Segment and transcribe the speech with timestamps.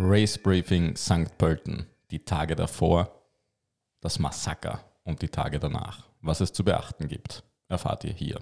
[0.00, 1.36] Race Briefing St.
[1.38, 1.86] Pölten.
[2.12, 3.20] Die Tage davor,
[4.00, 6.06] das Massaker und die Tage danach.
[6.20, 8.38] Was es zu beachten gibt, erfahrt ihr hier.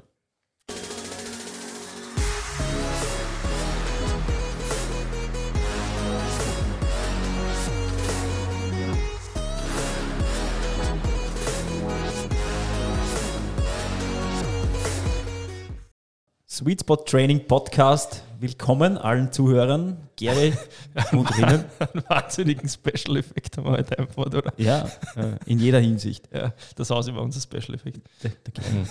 [16.46, 18.25] Sweet Spot Training Podcast.
[18.39, 20.52] Willkommen allen Zuhörern, Gary
[21.12, 21.65] und Rinnen.
[21.79, 24.43] einen wahnsinnigen Special Effekt haben wir heute einfach, oder?
[24.59, 26.29] Ja, äh, in jeder Hinsicht.
[26.34, 28.01] Ja, das Haus war unser Special Effekt.
[28.23, 28.84] Der, der Gary.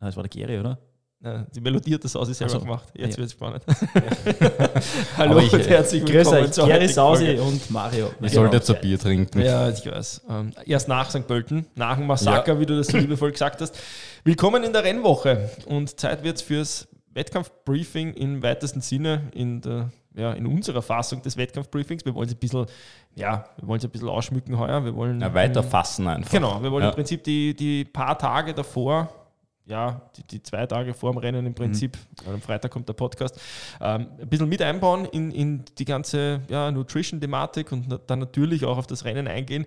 [0.00, 0.78] Ah, das war der Gary, oder?
[1.22, 2.64] Ja, die Melodie hat das Haus selber Ach so.
[2.64, 2.88] gemacht.
[2.94, 3.18] Jetzt Ja.
[3.18, 3.62] wird es spannend.
[5.18, 8.10] Hallo ich, und herzlich Grüß willkommen euch, zur Gary Sausi und Mario.
[8.22, 9.40] Ihr sollt jetzt ein Bier trinken.
[9.42, 10.22] Ja, ich weiß.
[10.30, 11.26] Ähm, erst nach St.
[11.26, 13.76] Pölten, nach dem Massaker, wie du das so liebevoll gesagt hast.
[14.24, 16.86] Willkommen in der Rennwoche und Zeit wird es fürs
[17.18, 22.04] Wettkampfbriefing im weitesten Sinne in der ja, in unserer Fassung des Wettkampfbriefings.
[22.04, 22.66] Wir wollen es ein bisschen,
[23.14, 24.84] ja, wir wollen es ein bisschen ausschmücken heuer.
[24.84, 26.32] Wir wollen Ja, weiter fassen einfach.
[26.32, 26.88] Genau, wir wollen Ja.
[26.88, 29.08] im Prinzip die, die paar Tage davor,
[29.66, 32.94] ja, die, die zwei Tage vor dem Rennen im Prinzip, weil am Freitag kommt der
[32.94, 33.38] Podcast,
[33.80, 38.64] ähm, ein bisschen mit einbauen in, in die ganze ja, Nutrition-Thematik und na- dann natürlich
[38.64, 39.66] auch auf das Rennen eingehen,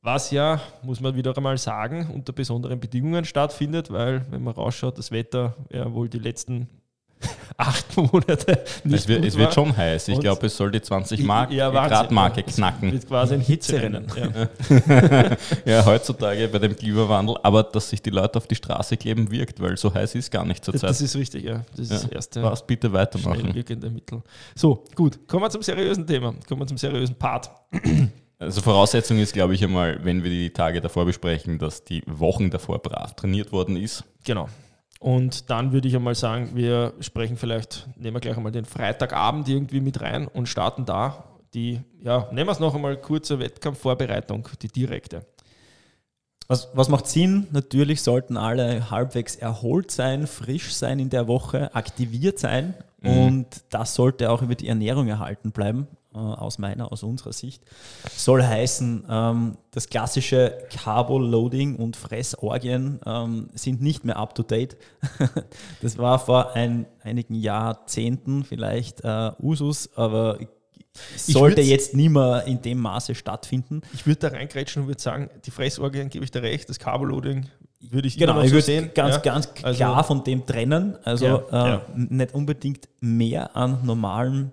[0.00, 4.96] was ja, muss man wieder einmal sagen, unter besonderen Bedingungen stattfindet, weil wenn man rausschaut,
[4.96, 6.68] das Wetter ja wohl die letzten
[7.56, 10.08] acht Monate nicht Es wird, es wird schon heiß.
[10.08, 11.90] Ich glaube, es soll die 20 Mark Ja, Wahnsinn.
[11.96, 12.92] Grad Marke Es knacken.
[12.92, 14.06] Wird quasi ein Hitzerennen.
[14.16, 15.36] Ja.
[15.64, 19.60] Ja, heutzutage bei dem Klimawandel, aber dass sich die Leute auf die Straße kleben, wirkt,
[19.60, 20.90] weil so heiß ist gar nicht zur Das, Zeit.
[20.90, 21.62] das ist richtig, ja.
[21.70, 21.96] Das ist Ja.
[21.98, 22.42] das erste.
[22.42, 23.52] Was bitte weitermachen.
[23.54, 24.22] Mittel.
[24.54, 25.26] So, gut.
[25.28, 26.34] Kommen wir zum seriösen Thema.
[26.48, 27.50] Kommen wir zum seriösen Part.
[28.38, 32.50] Also Voraussetzung ist, glaube ich, einmal, wenn wir die Tage davor besprechen, dass die Wochen
[32.50, 34.02] davor brav trainiert worden ist.
[34.24, 34.48] Genau.
[35.02, 39.48] Und dann würde ich einmal sagen, wir sprechen vielleicht, nehmen wir gleich einmal den Freitagabend
[39.48, 44.48] irgendwie mit rein und starten da die, ja, nehmen wir es noch einmal kurze Wettkampfvorbereitung,
[44.62, 45.26] die direkte.
[46.48, 47.46] Was, was macht Sinn?
[47.50, 52.74] Natürlich sollten alle halbwegs erholt sein, frisch sein in der Woche, aktiviert sein.
[53.02, 55.88] Und das sollte auch über die Ernährung erhalten bleiben,
[56.18, 57.62] aus meiner, aus unserer Sicht.
[58.16, 64.76] Soll heißen, ähm, das klassische Carbo-Loading und Fressorgien ähm, sind nicht mehr up-to-date.
[65.82, 70.38] das war vor ein, einigen Jahrzehnten vielleicht äh, Usus, aber
[71.16, 73.80] sollte jetzt nie mehr in dem Maße stattfinden.
[73.94, 77.46] Ich würde da reingrätschen und würde sagen, die Fressorgien gebe ich dir recht, das Carboloading
[77.80, 78.90] würde ich Genau, immer noch ich so würde sehen.
[78.94, 79.20] ganz, ja.
[79.22, 80.96] ganz Also- klar von dem trennen.
[81.04, 81.82] Also Ja, äh, ja.
[81.94, 84.52] nicht unbedingt mehr an normalem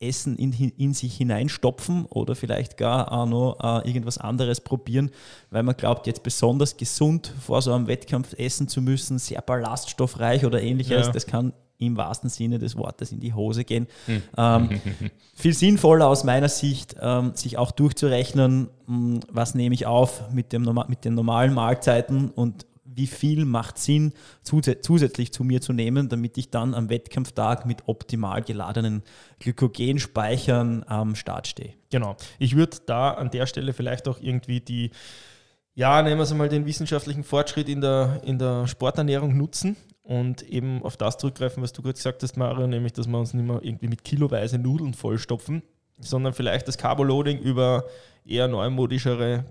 [0.00, 5.10] Essen in, in sich hineinstopfen oder vielleicht gar auch noch äh, irgendwas anderes probieren,
[5.50, 10.44] weil man glaubt, jetzt besonders gesund vor so einem Wettkampf essen zu müssen, sehr ballaststoffreich
[10.44, 11.06] oder ähnliches.
[11.06, 11.12] Ja.
[11.12, 13.86] Das kann im wahrsten Sinne des Wortes in die Hose gehen.
[14.06, 14.22] Hm.
[14.36, 14.80] Ähm,
[15.34, 20.52] viel sinnvoller aus meiner Sicht, ähm, sich auch durchzurechnen, mh, was nehme ich auf mit,
[20.52, 22.66] dem, mit den normalen Mahlzeiten und
[22.98, 24.12] wie viel macht Sinn,
[24.44, 29.02] zusä- zusätzlich zu mir zu nehmen, damit ich dann am Wettkampftag mit optimal geladenen
[29.38, 31.74] Glykogenspeichern am Start stehe.
[31.90, 32.16] Genau.
[32.38, 34.90] Ich würde da an der Stelle vielleicht auch irgendwie die,
[35.74, 40.42] ja, nehmen wir es mal den wissenschaftlichen Fortschritt in der, in der Sporternährung nutzen und
[40.42, 43.46] eben auf das zurückgreifen, was du gerade gesagt hast, Mario, nämlich, dass wir uns nicht
[43.46, 45.62] mehr irgendwie mit kiloweise Nudeln vollstopfen,
[46.00, 47.84] sondern vielleicht das Carboloading über
[48.28, 49.44] eher neumodischere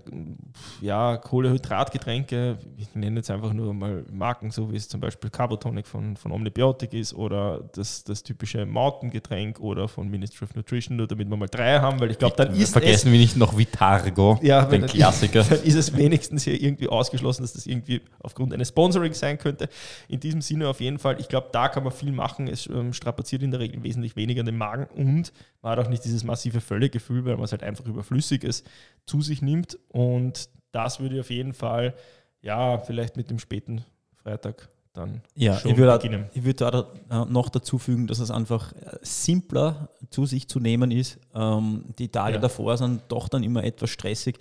[0.80, 5.86] ja, Kohlehydratgetränke, ich nenne jetzt einfach nur mal Marken, so wie es zum Beispiel Carbotonic
[5.86, 11.06] von, von Omnibiotic ist oder das, das typische Mountain-Getränk oder von Ministry of Nutrition, nur
[11.06, 14.38] damit wir mal drei haben, weil ich glaube, dann ist Vergessen wir nicht noch Vitargo,
[14.42, 15.42] ja, den wenn- Klassiker.
[15.48, 19.68] Dann ist es wenigstens hier irgendwie ausgeschlossen, dass das irgendwie aufgrund eines Sponsorings sein könnte.
[20.08, 22.48] In diesem Sinne auf jeden Fall, ich glaube, da kann man viel machen.
[22.48, 26.04] Es ähm, strapaziert in der Regel wesentlich weniger den Magen und man hat auch nicht
[26.04, 28.62] dieses massive Völlegefühl, weil man es halt einfach überflüssiges
[29.06, 29.78] zu sich nimmt.
[29.88, 31.94] Und das würde ich auf jeden Fall,
[32.42, 33.84] ja, vielleicht mit dem späten
[34.22, 36.24] Freitag dann Ja, schon ich würde, beginnen.
[36.34, 40.58] ich würde da äh, noch dazu fügen, dass es einfach äh, simpler zu sich zu
[40.60, 41.18] nehmen ist.
[41.34, 42.40] Ähm, die Tage Ja.
[42.40, 44.38] davor sind doch dann immer etwas stressig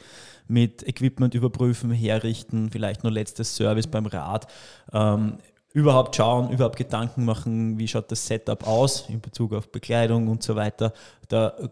[0.47, 4.47] mit Equipment überprüfen, herrichten, vielleicht nur letztes Service beim Rad.
[4.93, 5.37] Ähm,
[5.73, 10.41] überhaupt schauen, überhaupt Gedanken machen, wie schaut das Setup aus in Bezug auf Bekleidung und
[10.41, 10.91] so weiter.
[11.27, 11.69] Da äh,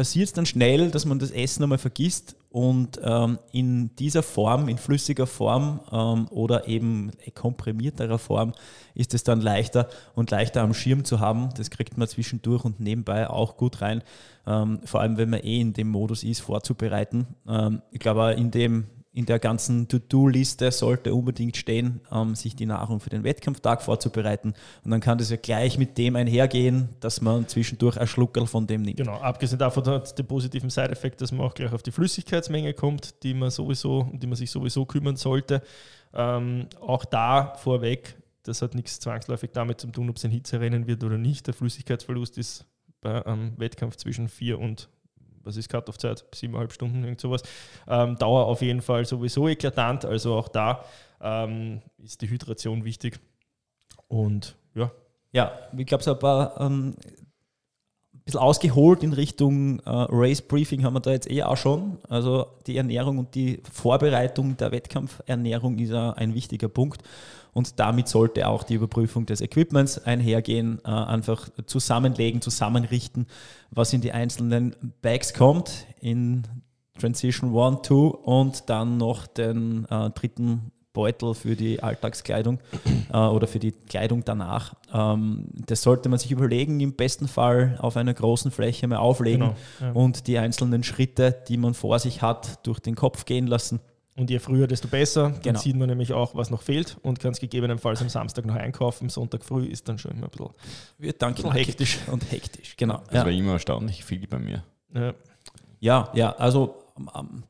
[0.00, 4.66] passiert es dann schnell, dass man das Essen einmal vergisst und ähm, in dieser Form,
[4.66, 8.54] in flüssiger Form ähm, oder eben komprimierterer Form
[8.94, 11.50] ist es dann leichter und leichter am Schirm zu haben.
[11.54, 14.02] Das kriegt man zwischendurch und nebenbei auch gut rein,
[14.46, 17.26] ähm, vor allem wenn man eh in dem Modus ist, vorzubereiten.
[17.46, 22.66] Ähm, ich glaube, in dem in der ganzen To-Do-Liste sollte unbedingt stehen, ähm, sich die
[22.66, 24.54] Nahrung für den Wettkampftag vorzubereiten.
[24.84, 28.68] Und dann kann das ja gleich mit dem einhergehen, dass man zwischendurch ein Schluckerl von
[28.68, 28.98] dem nimmt.
[28.98, 32.72] Genau, abgesehen davon hat es den positiven Side-Effekt, dass man auch gleich auf die Flüssigkeitsmenge
[32.72, 35.62] kommt, die man sowieso, um die man sich sowieso kümmern sollte.
[36.14, 40.86] Ähm, auch da vorweg, das hat nichts zwangsläufig damit zu tun, ob es ein Hitzerennen
[40.86, 41.48] wird oder nicht.
[41.48, 42.64] Der Flüssigkeitsverlust ist
[43.00, 44.88] bei einem Wettkampf zwischen vier und
[45.42, 46.24] was ist Cut-Off-Zeit?
[46.34, 47.42] Siebeneinhalb Stunden, irgend sowas.
[47.88, 50.04] Ähm, Dauer auf jeden Fall sowieso eklatant.
[50.04, 50.84] Also auch da
[51.20, 53.20] ähm, ist die Hydration wichtig.
[54.08, 54.90] Und ja.
[55.32, 56.96] Ja, ich glaube, so ein paar ähm,
[58.24, 61.98] bisschen ausgeholt in Richtung äh, Race Briefing haben wir da jetzt eh auch schon.
[62.08, 67.02] Also die Ernährung und die Vorbereitung der Wettkampfernährung ist ein wichtiger Punkt.
[67.52, 73.26] Und damit sollte auch die Überprüfung des Equipments einhergehen, äh, einfach zusammenlegen, zusammenrichten,
[73.70, 76.44] was in die einzelnen Bags kommt, in
[76.98, 82.58] Transition 1, 2 und dann noch den äh, dritten Beutel für die Alltagskleidung
[83.12, 84.74] äh, oder für die Kleidung danach.
[84.92, 89.40] Ähm, das sollte man sich überlegen, im besten Fall auf einer großen Fläche mal auflegen
[89.40, 89.92] genau, ja.
[89.92, 93.80] und die einzelnen Schritte, die man vor sich hat, durch den Kopf gehen lassen.
[94.16, 95.30] Und je früher, desto besser.
[95.30, 95.60] Dann genau.
[95.60, 99.08] sieht man nämlich auch, was noch fehlt und kann es gegebenenfalls am Samstag noch einkaufen.
[99.08, 100.50] Sonntag früh ist dann schon immer ein bisschen,
[100.98, 101.98] Wird dann bisschen hektisch.
[102.10, 102.98] Und hektisch, genau.
[103.06, 103.24] Das ja.
[103.24, 104.64] war immer erstaunlich viel bei mir.
[104.92, 105.14] Ja,
[105.78, 106.82] ja, ja also
[107.16, 107.44] ähm,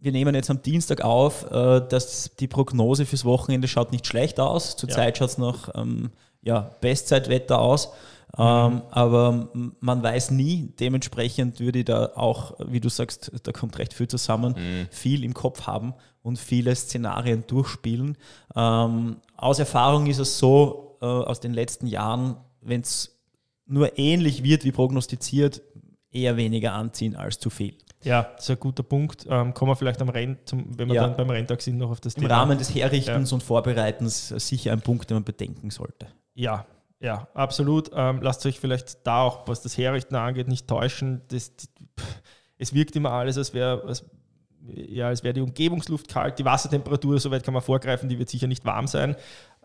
[0.00, 4.38] wir nehmen jetzt am Dienstag auf, äh, dass die Prognose fürs Wochenende schaut nicht schlecht
[4.38, 4.76] aus.
[4.76, 5.18] Zurzeit ja.
[5.18, 6.10] schaut es noch ähm,
[6.42, 7.90] ja, Bestzeitwetter aus.
[8.36, 8.82] Ähm, mhm.
[8.90, 9.48] aber
[9.80, 14.06] man weiß nie, dementsprechend würde ich da auch, wie du sagst, da kommt recht viel
[14.06, 14.88] zusammen, mhm.
[14.90, 18.18] viel im Kopf haben und viele Szenarien durchspielen.
[18.54, 23.18] Ähm, aus Erfahrung ist es so, äh, aus den letzten Jahren, wenn es
[23.66, 25.62] nur ähnlich wird wie prognostiziert,
[26.10, 27.78] eher weniger anziehen als zu viel.
[28.08, 29.26] Ja, das ist ein guter Punkt.
[29.28, 31.02] Ähm, kommen wir vielleicht am Renn, zum, wenn wir ja.
[31.02, 32.34] dann beim Renntag sind, noch auf das Im Thema.
[32.34, 33.34] Im Rahmen des Herrichtens ja.
[33.34, 36.06] und Vorbereitens sicher ein Punkt, den man bedenken sollte.
[36.34, 36.64] Ja,
[37.00, 37.90] ja, absolut.
[37.94, 41.20] Ähm, lasst euch vielleicht da auch, was das Herrichten angeht, nicht täuschen.
[41.28, 41.52] Das,
[42.56, 44.04] es wirkt immer alles, als wäre als,
[44.66, 46.38] ja, als wär die Umgebungsluft kalt.
[46.38, 49.16] Die Wassertemperatur, soweit kann man vorgreifen, die wird sicher nicht warm sein.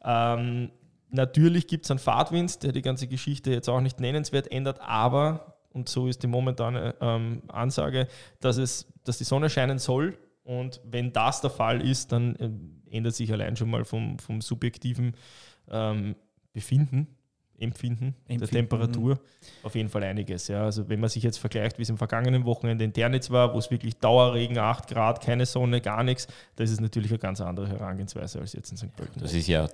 [0.04, 0.70] Ähm,
[1.10, 5.53] natürlich gibt es einen Fahrtwind, der die ganze Geschichte jetzt auch nicht nennenswert ändert, aber
[5.74, 8.08] und so ist die momentane ähm, Ansage,
[8.40, 10.18] dass, es, dass die Sonne scheinen soll.
[10.44, 14.42] Und wenn das der Fall ist, dann äh, ändert sich allein schon mal vom, vom
[14.42, 15.16] subjektiven
[15.70, 16.16] ähm,
[16.52, 17.08] Befinden,
[17.58, 19.20] Empfinden, Empfinden, der Temperatur
[19.64, 20.48] auf jeden Fall einiges.
[20.48, 20.64] Ja.
[20.64, 23.60] Also wenn man sich jetzt vergleicht, wie es im vergangenen Wochenende in Dernitz war, wo
[23.60, 27.70] es wirklich Dauerregen, 8 Grad, keine Sonne, gar nichts, das ist natürlich eine ganz andere
[27.70, 28.96] Herangehensweise als jetzt in St.
[28.96, 29.22] Pölten.
[29.22, 29.70] Das ist ja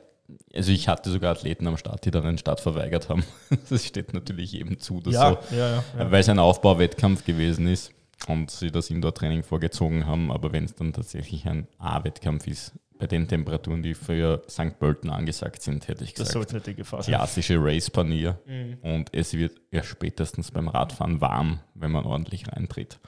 [0.54, 3.24] also ich hatte sogar Athleten am Start, die dann den Start verweigert haben.
[3.70, 7.68] Das steht natürlich jedem zu, dass ja, so, ja, ja, weil es ein Aufbauwettkampf gewesen
[7.68, 7.92] ist
[8.28, 10.32] und sie das Indoor-Training vorgezogen haben.
[10.32, 14.78] Aber wenn es dann tatsächlich ein A-Wettkampf ist, bei den Temperaturen, die für St.
[14.78, 17.16] Pölten angesagt sind, hätte ich gesagt, das sollte nicht die Gefahr sein.
[17.16, 18.38] klassische Race-Panier.
[18.46, 18.78] Mhm.
[18.82, 23.00] Und es wird ja spätestens beim Radfahren warm, wenn man ordentlich reintritt.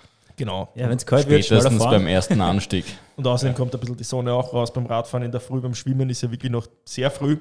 [0.42, 0.70] Genau.
[0.74, 2.84] Ja, wenn es kalt wird, Spätestens beim ersten Anstieg.
[3.16, 5.62] Und außerdem kommt ein bisschen die Sonne auch raus beim Radfahren in der Früh.
[5.62, 7.38] Beim Schwimmen ist ja wirklich noch sehr früh.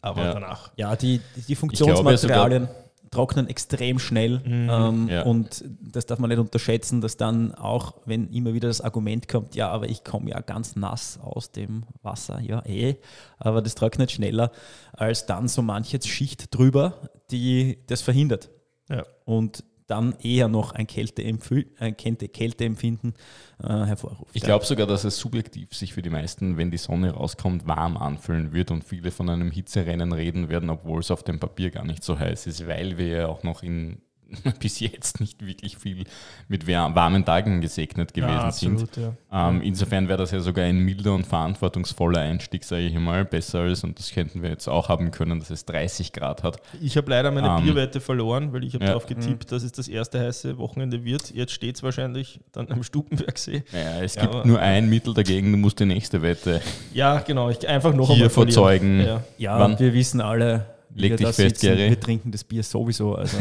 [0.00, 0.32] Aber ja.
[0.32, 0.70] danach.
[0.76, 2.68] Ja, die, die Funktionsmaterialien
[3.10, 4.38] trocknen extrem schnell.
[4.38, 4.70] Mhm.
[4.70, 5.22] Ähm, ja.
[5.22, 9.56] Und das darf man nicht unterschätzen, dass dann auch, wenn immer wieder das Argument kommt,
[9.56, 12.98] ja, aber ich komme ja ganz nass aus dem Wasser, ja, eh,
[13.38, 14.52] aber das trocknet schneller
[14.92, 18.48] als dann so manche Schicht drüber, die das verhindert.
[18.88, 19.02] Ja.
[19.24, 23.14] Und dann eher noch ein, Kälteempf ein Kälteempfinden
[23.62, 24.30] äh, hervorruft.
[24.32, 27.98] Ich glaube sogar, dass es subjektiv sich für die meisten, wenn die Sonne rauskommt, warm
[27.98, 31.84] anfühlen wird und viele von einem Hitzerennen reden werden, obwohl es auf dem Papier gar
[31.84, 34.00] nicht so heiß ist, weil wir ja auch noch in
[34.60, 36.04] bis jetzt nicht wirklich viel
[36.48, 39.14] mit warmen Tagen gesegnet gewesen ja, absolut, sind.
[39.30, 39.48] Ja.
[39.48, 43.60] Ähm, insofern wäre das ja sogar ein milder und verantwortungsvoller Einstieg, sage ich mal, besser
[43.60, 46.58] als, und das könnten wir jetzt auch haben können, dass es 30 Grad hat.
[46.80, 48.90] Ich habe leider meine ähm, Bierwette verloren, weil ich habe ja.
[48.90, 51.34] darauf getippt, dass es das erste heiße Wochenende wird.
[51.34, 53.64] Jetzt steht es wahrscheinlich dann am Stubenbergsee.
[53.72, 56.60] Ja, es gibt nur ein Mittel dagegen, du musst die nächste Wette
[56.92, 59.00] ja, genau, ich einfach noch hier verzeugen.
[59.00, 61.90] Ja, ja wir wissen alle, Leg dich fest, sitzen, Gary.
[61.90, 63.14] Wir trinken das Bier sowieso.
[63.14, 63.38] Also.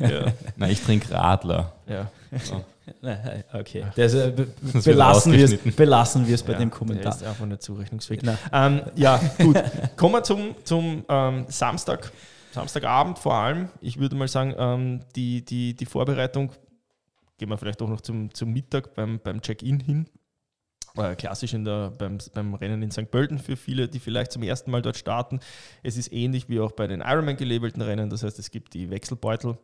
[0.00, 0.08] ja.
[0.08, 0.32] ja.
[0.56, 1.72] Nein, ich trinke Radler.
[1.86, 2.10] Ja.
[2.42, 2.64] So.
[3.52, 3.84] okay.
[3.94, 4.32] Das, äh,
[4.72, 7.12] das belassen, wir es, belassen wir es bei ja, dem Kommentar.
[7.12, 8.22] Der ist einfach nicht zurechnungsfähig.
[8.52, 9.56] Ähm, ja, gut.
[9.96, 12.12] Kommen wir zum, zum ähm, Samstag.
[12.52, 13.68] Samstagabend vor allem.
[13.80, 16.52] Ich würde mal sagen, ähm, die, die, die Vorbereitung,
[17.38, 20.06] gehen wir vielleicht auch noch zum, zum Mittag beim, beim Check-in hin
[20.96, 23.10] äh, klassisch in der, beim, beim Rennen in St.
[23.10, 25.40] Pölten für viele, die vielleicht zum ersten Mal dort starten.
[25.82, 28.90] Es ist ähnlich wie auch bei den Ironman gelabelten Rennen, das heißt, es gibt die
[28.90, 29.56] Wechselbeutel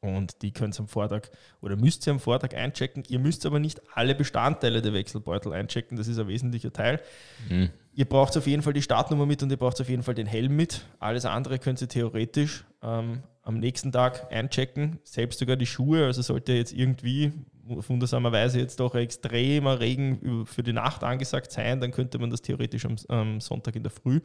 [0.00, 1.22] Und die könnt ihr am Vortag
[1.60, 3.02] oder müsst ihr am Vortag einchecken.
[3.08, 5.96] Ihr müsst aber nicht alle Bestandteile der Wechselbeutel einchecken.
[5.96, 7.00] Das ist ein wesentlicher Teil.
[7.48, 7.70] Mhm.
[7.92, 10.26] Ihr braucht auf jeden Fall die Startnummer mit und ihr braucht auf jeden Fall den
[10.26, 10.84] Helm mit.
[10.98, 14.98] Alles andere könnt ihr theoretisch ähm, am nächsten Tag einchecken.
[15.02, 16.04] Selbst sogar die Schuhe.
[16.04, 17.32] Also sollte jetzt irgendwie
[17.68, 22.84] wundersamerweise jetzt doch extremer Regen für die Nacht angesagt sein, dann könnte man das theoretisch
[22.84, 24.20] am, am Sonntag in der Früh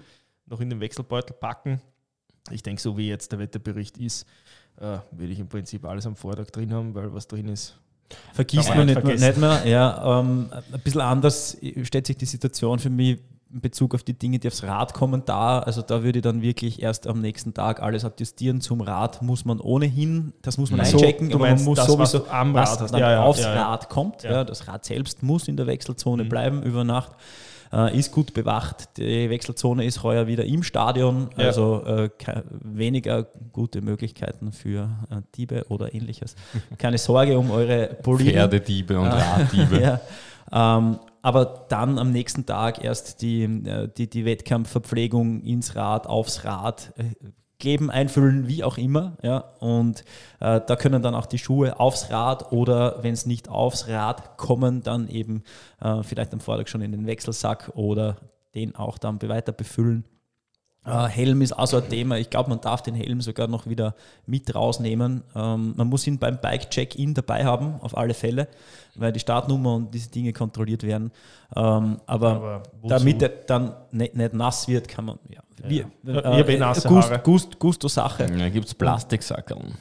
[0.45, 1.81] noch in den Wechselbeutel packen.
[2.49, 4.25] Ich denke, so wie jetzt der Wetterbericht ist,
[4.77, 7.77] äh, würde ich im Prinzip alles am Vortag drin haben, weil was drin ist.
[8.33, 9.65] Vergiss man nicht, mehr, nicht mehr.
[9.65, 13.19] Ja, ähm, ein bisschen anders stellt sich die Situation für mich
[13.53, 15.59] in Bezug auf die Dinge, die aufs Rad kommen, da.
[15.59, 18.61] Also da würde ich dann wirklich erst am nächsten Tag alles adjustieren.
[18.61, 21.87] Zum Rad muss man ohnehin, das muss man Nein, einchecken, so, aber man muss das,
[21.87, 24.23] sowieso, was, am was dann ja, aufs ja, Rad kommt.
[24.23, 24.43] Ja.
[24.43, 26.29] das Rad selbst muss in der Wechselzone mhm.
[26.29, 27.11] bleiben über Nacht
[27.73, 28.97] äh, ist gut bewacht.
[28.97, 32.09] Die Wechselzone ist heuer wieder im Stadion, also äh,
[32.49, 36.35] weniger gute Möglichkeiten für äh, Diebe oder ähnliches.
[36.77, 38.33] Keine Sorge um eure Boliden.
[38.33, 39.81] Pferdediebe und Raddiebe.
[40.51, 40.77] ja.
[40.77, 46.45] ähm, aber dann am nächsten Tag erst die, äh, die, die Wettkampfverpflegung ins Rad, aufs
[46.45, 47.13] Rad, äh,
[47.61, 49.17] geben, einfüllen, wie auch immer.
[49.21, 49.53] Ja?
[49.59, 50.03] Und
[50.39, 54.37] äh, da können dann auch die Schuhe aufs Rad oder wenn es nicht aufs Rad
[54.37, 55.43] kommen, dann eben
[55.79, 58.17] äh, vielleicht am Vortag schon in den Wechselsack oder
[58.55, 60.03] den auch dann weiter befüllen.
[60.83, 62.17] Äh, Helm ist auch so ein Thema.
[62.17, 63.95] Ich glaube, man darf den Helm sogar noch wieder
[64.25, 65.23] mit rausnehmen.
[65.35, 68.47] Ähm, man muss ihn beim Bike-Check-In dabei haben, auf alle Fälle,
[68.95, 71.11] weil die Startnummer und diese Dinge kontrolliert werden.
[71.55, 76.39] Ähm, aber, aber damit er dann nicht, nicht, nass wird, kann man, ja, wie, ja.
[76.39, 78.25] Äh, nasse Gust, Gust, Gusto-Sache.
[78.27, 79.75] Da gibt es Plastiksackeln.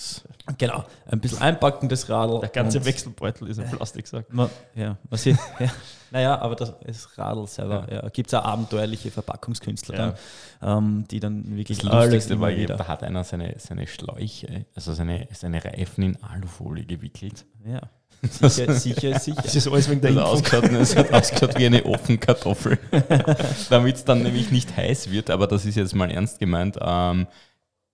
[0.58, 2.40] genau, ein bisschen einpacken, das Radl.
[2.40, 4.32] Der ganze Wechselbeutel ist ein Plastiksack.
[4.32, 5.70] Man, ja, was ich, ja.
[6.10, 8.02] Naja, aber das, das Radl selber, ja.
[8.02, 10.14] ja gibt es auch abenteuerliche Verpackungskünstler, ja.
[10.60, 12.76] dann, ähm, die dann wirklich das Lustigste war, wieder.
[12.76, 17.44] da hat einer seine, seine Schläuche, also seine, seine Reifen in Alufolie gewickelt.
[17.66, 17.82] Ja.
[18.30, 19.42] Sicher, sicher, sicher.
[19.42, 22.78] Das ist alles wegen der das ausgeschaut, Es hat ausgeschaut wie eine offene Kartoffel.
[23.70, 26.78] Damit es dann nämlich nicht heiß wird, aber das ist jetzt mal ernst gemeint.
[26.80, 27.26] Ähm,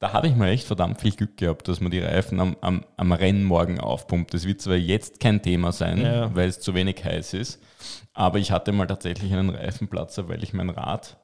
[0.01, 2.85] da habe ich mal echt verdammt viel Glück gehabt, dass man die Reifen am, am,
[2.97, 4.33] am Rennmorgen aufpumpt.
[4.33, 6.35] Das wird zwar jetzt kein Thema sein, ja.
[6.35, 7.61] weil es zu wenig heiß ist,
[8.15, 11.19] aber ich hatte mal tatsächlich einen Reifenplatzer, weil ich mein Rad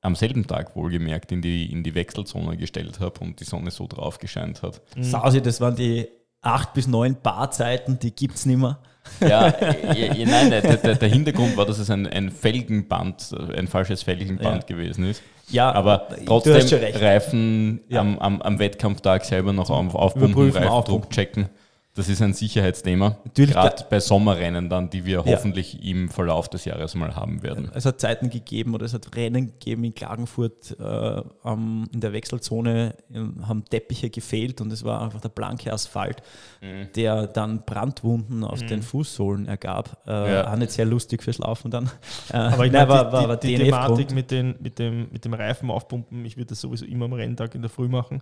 [0.00, 3.86] am selben Tag wohlgemerkt in die, in die Wechselzone gestellt habe und die Sonne so
[3.86, 4.82] drauf gescheint hat.
[4.96, 5.02] Mhm.
[5.02, 6.06] Sausi, das waren die
[6.44, 8.78] acht bis neun Barzeiten, die gibt es nicht mehr.
[9.20, 14.68] Ja, nein, der, der, der, Hintergrund war, dass es ein, ein Felgenband, ein falsches Felgenband
[14.68, 14.76] ja.
[14.76, 15.22] gewesen ist.
[15.50, 18.00] Ja, aber trotzdem Reifen ja.
[18.00, 21.50] am, am, am, Wettkampftag selber noch auf, aufpumpen, Reifendruck checken.
[21.96, 25.26] Das ist ein Sicherheitsthema, gerade bei Sommerrennen dann, die wir ja.
[25.26, 27.70] hoffentlich im Verlauf des Jahres mal haben werden.
[27.72, 32.96] Es hat Zeiten gegeben oder es hat Rennen gegeben in Klagenfurt äh, in der Wechselzone,
[33.42, 36.20] haben Teppiche gefehlt und es war einfach der blanke Asphalt,
[36.60, 36.88] mhm.
[36.96, 38.66] der dann Brandwunden auf mhm.
[38.66, 40.02] den Fußsohlen ergab.
[40.04, 40.52] Äh, ja.
[40.52, 41.88] Auch nicht sehr lustig fürs Laufen dann.
[42.30, 45.24] Äh, Aber ich meine, war, war, war die, die Thematik mit, den, mit, dem, mit
[45.24, 48.20] dem Reifen aufpumpen, ich würde das sowieso immer am Renntag in der Früh machen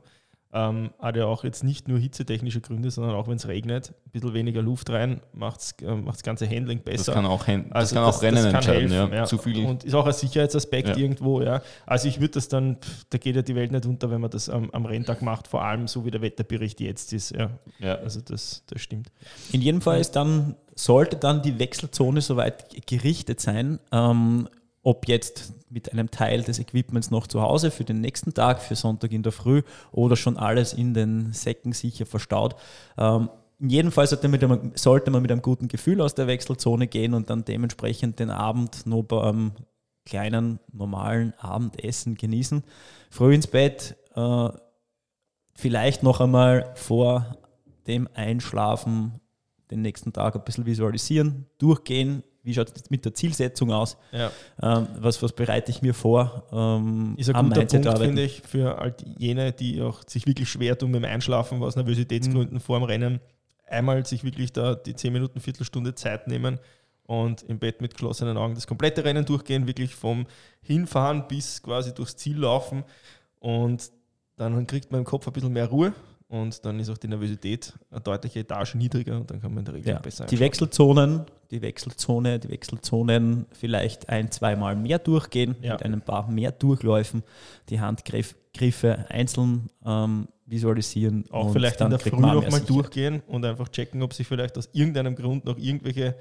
[0.54, 4.10] ähm, hat ja auch jetzt nicht nur hitzetechnische Gründe, sondern auch wenn es regnet, ein
[4.10, 7.06] bisschen weniger Luft rein, macht äh, das ganze Handling besser.
[7.06, 9.24] Das kann auch, das also kann das, auch Rennen entscheiden, helfen, ja.
[9.24, 9.64] Zu viel.
[9.64, 10.96] Und ist auch ein Sicherheitsaspekt ja.
[10.96, 11.62] irgendwo, ja.
[11.86, 12.76] Also ich würde das dann,
[13.08, 15.64] da geht ja die Welt nicht unter, wenn man das am, am Renntag macht, vor
[15.64, 17.50] allem so wie der Wetterbericht jetzt ist, ja.
[17.78, 17.94] ja.
[17.96, 19.10] Also das, das stimmt.
[19.52, 24.48] In jedem Fall ist dann, sollte dann die Wechselzone soweit gerichtet sein, ähm,
[24.82, 28.74] ob jetzt mit einem Teil des Equipments noch zu Hause für den nächsten Tag, für
[28.74, 29.62] Sonntag in der Früh
[29.92, 32.56] oder schon alles in den Säcken sicher verstaut.
[32.98, 36.16] Ähm, in jedem Fall sollte man, mit einem, sollte man mit einem guten Gefühl aus
[36.16, 39.52] der Wechselzone gehen und dann dementsprechend den Abend nur beim
[40.04, 42.64] kleinen, normalen Abendessen genießen.
[43.08, 44.48] Früh ins Bett, äh,
[45.54, 47.36] vielleicht noch einmal vor
[47.86, 49.20] dem Einschlafen
[49.70, 53.96] den nächsten Tag ein bisschen visualisieren, durchgehen, wie schaut es mit der Zielsetzung aus?
[54.10, 54.30] Ja.
[54.60, 56.44] Ähm, was, was bereite ich mir vor?
[56.52, 60.48] Ähm, ist ein guter Mindset Punkt, finde ich, für all jene, die auch sich wirklich
[60.48, 62.60] schwer tun mit dem Einschlafen, aus Nervositätsgründen mhm.
[62.60, 63.20] vor dem Rennen.
[63.66, 66.58] Einmal sich wirklich da die 10 Minuten, Viertelstunde Zeit nehmen
[67.04, 70.26] und im Bett mit geschlossenen Augen das komplette Rennen durchgehen, wirklich vom
[70.62, 72.84] Hinfahren bis quasi durchs Ziel laufen
[73.38, 73.90] und
[74.36, 75.92] dann kriegt man im Kopf ein bisschen mehr Ruhe
[76.32, 79.64] und dann ist auch die Nervosität eine deutliche Etage niedriger und dann kann man in
[79.66, 85.56] der Regel ja, besser Die Wechselzonen, die Wechselzone, die Wechselzonen vielleicht ein, zweimal mehr durchgehen,
[85.60, 85.74] ja.
[85.74, 87.22] mit ein paar mehr Durchläufen,
[87.68, 91.26] die Handgriffe einzeln ähm, visualisieren.
[91.30, 95.14] Auch vielleicht in der Früh nochmal durchgehen und einfach checken, ob sich vielleicht aus irgendeinem
[95.14, 96.16] Grund noch irgendwelche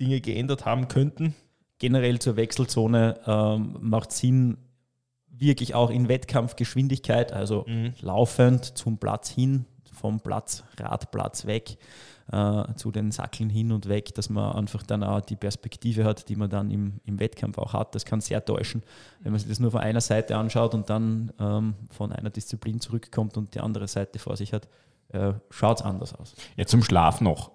[0.00, 1.36] Dinge geändert haben könnten.
[1.78, 4.56] Generell zur Wechselzone ähm, macht Sinn,
[5.32, 7.94] wirklich auch in Wettkampfgeschwindigkeit, also mhm.
[8.00, 11.78] laufend zum Platz hin, vom Platz, Radplatz weg
[12.30, 16.28] äh, zu den Sackeln hin und weg, dass man einfach dann auch die Perspektive hat,
[16.28, 17.94] die man dann im, im Wettkampf auch hat.
[17.94, 18.82] Das kann sehr täuschen,
[19.20, 22.80] wenn man sich das nur von einer Seite anschaut und dann ähm, von einer Disziplin
[22.80, 24.68] zurückkommt und die andere Seite vor sich hat,
[25.08, 26.34] äh, schaut es anders aus.
[26.56, 27.52] Ja, zum Schlaf noch.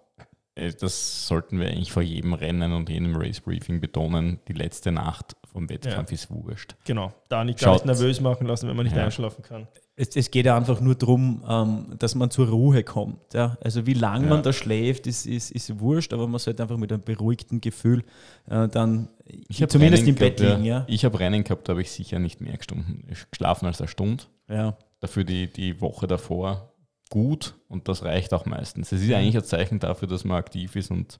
[0.55, 4.39] Äh, das sollten wir eigentlich vor jedem Rennen und jedem Race Briefing betonen.
[4.48, 6.13] Die letzte Nacht vom Wettkampf ja.
[6.13, 6.75] ist wurscht.
[6.85, 9.05] Genau, da nicht Schaut, nervös machen lassen, wenn man nicht ja.
[9.05, 9.67] einschlafen kann.
[9.95, 13.33] Es, es, geht ja einfach nur darum, ähm, dass man zur Ruhe kommt.
[13.33, 13.57] Ja?
[13.61, 14.29] Also wie lange ja.
[14.29, 18.03] man da schläft, ist, ist, ist wurscht, aber man sollte einfach mit einem beruhigten Gefühl
[18.47, 20.63] äh, dann ich zumindest Rennen im Bett liegen.
[20.63, 20.85] Ja.
[20.87, 24.25] Ich habe Rennen gehabt, da habe ich sicher nicht mehr Stunden geschlafen als eine Stunde.
[24.47, 24.77] Ja.
[24.99, 26.71] Dafür die, die Woche davor
[27.09, 28.91] gut und das reicht auch meistens.
[28.91, 31.19] Es ist eigentlich ein Zeichen dafür, dass man aktiv ist und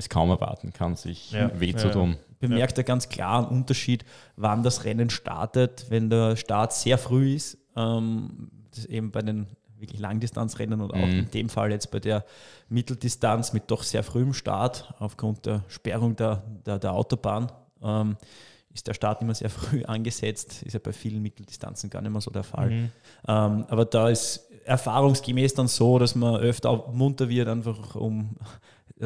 [0.00, 2.16] es kaum erwarten kann, sich ja, weh zu tun.
[2.38, 2.82] Bemerkt ja.
[2.82, 4.04] er ganz klar einen Unterschied,
[4.36, 5.86] wann das Rennen startet.
[5.90, 9.46] Wenn der Start sehr früh ist, ähm, das ist eben bei den
[9.78, 11.20] wirklich Langdistanzrennen und auch mhm.
[11.20, 12.24] in dem Fall jetzt bei der
[12.68, 17.50] Mitteldistanz mit doch sehr frühem Start aufgrund der Sperrung der, der, der Autobahn.
[17.82, 18.16] Ähm,
[18.72, 22.20] ist der Start immer sehr früh angesetzt, ist ja bei vielen Mitteldistanzen gar nicht mehr
[22.20, 22.70] so der Fall.
[22.70, 22.92] Mhm.
[23.26, 28.36] Ähm, aber da ist erfahrungsgemäß dann so, dass man öfter munter wird, einfach um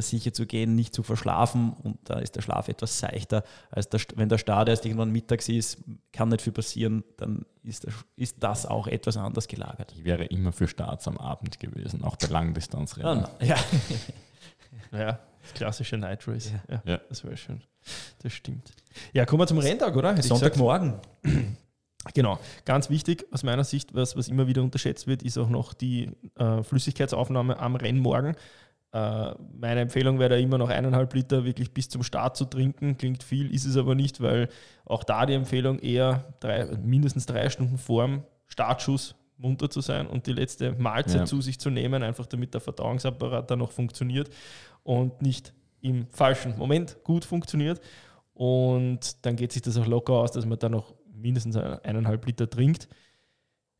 [0.02, 4.00] sicher zu gehen, nicht zu verschlafen und da ist der Schlaf etwas seichter, als der,
[4.16, 5.78] wenn der Start erst irgendwann mittags ist,
[6.12, 9.92] kann nicht viel passieren, dann ist, das, ist das auch etwas anders gelagert.
[9.96, 13.26] Ich wäre immer für Starts am Abend gewesen, auch bei Langdistanzrennen.
[13.40, 13.56] Ja,
[14.92, 14.98] ja.
[14.98, 15.18] ja,
[15.54, 16.52] klassische Night Race.
[16.68, 17.00] Ja, ja.
[17.08, 17.62] das wäre schön.
[18.22, 18.72] Das stimmt.
[19.12, 20.10] Ja, kommen wir zum Renntag, oder?
[20.14, 20.94] Hätte Sonntagmorgen.
[22.12, 25.72] Genau, ganz wichtig aus meiner Sicht, was, was immer wieder unterschätzt wird, ist auch noch
[25.72, 28.36] die äh, Flüssigkeitsaufnahme am Rennmorgen.
[28.94, 32.96] Äh, meine Empfehlung wäre da immer noch eineinhalb Liter wirklich bis zum Start zu trinken.
[32.96, 34.48] Klingt viel, ist es aber nicht, weil
[34.84, 40.28] auch da die Empfehlung eher drei, mindestens drei Stunden vorm Startschuss munter zu sein und
[40.28, 41.24] die letzte Mahlzeit ja.
[41.24, 44.30] zu sich zu nehmen, einfach damit der Verdauungsapparat dann noch funktioniert
[44.84, 47.80] und nicht im falschen Moment gut funktioniert.
[48.32, 52.48] Und dann geht sich das auch locker aus, dass man dann noch mindestens eineinhalb Liter
[52.48, 52.88] trinkt.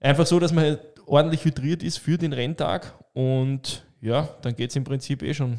[0.01, 4.77] Einfach so, dass man ordentlich hydriert ist für den Renntag und ja, dann geht es
[4.77, 5.59] im Prinzip eh schon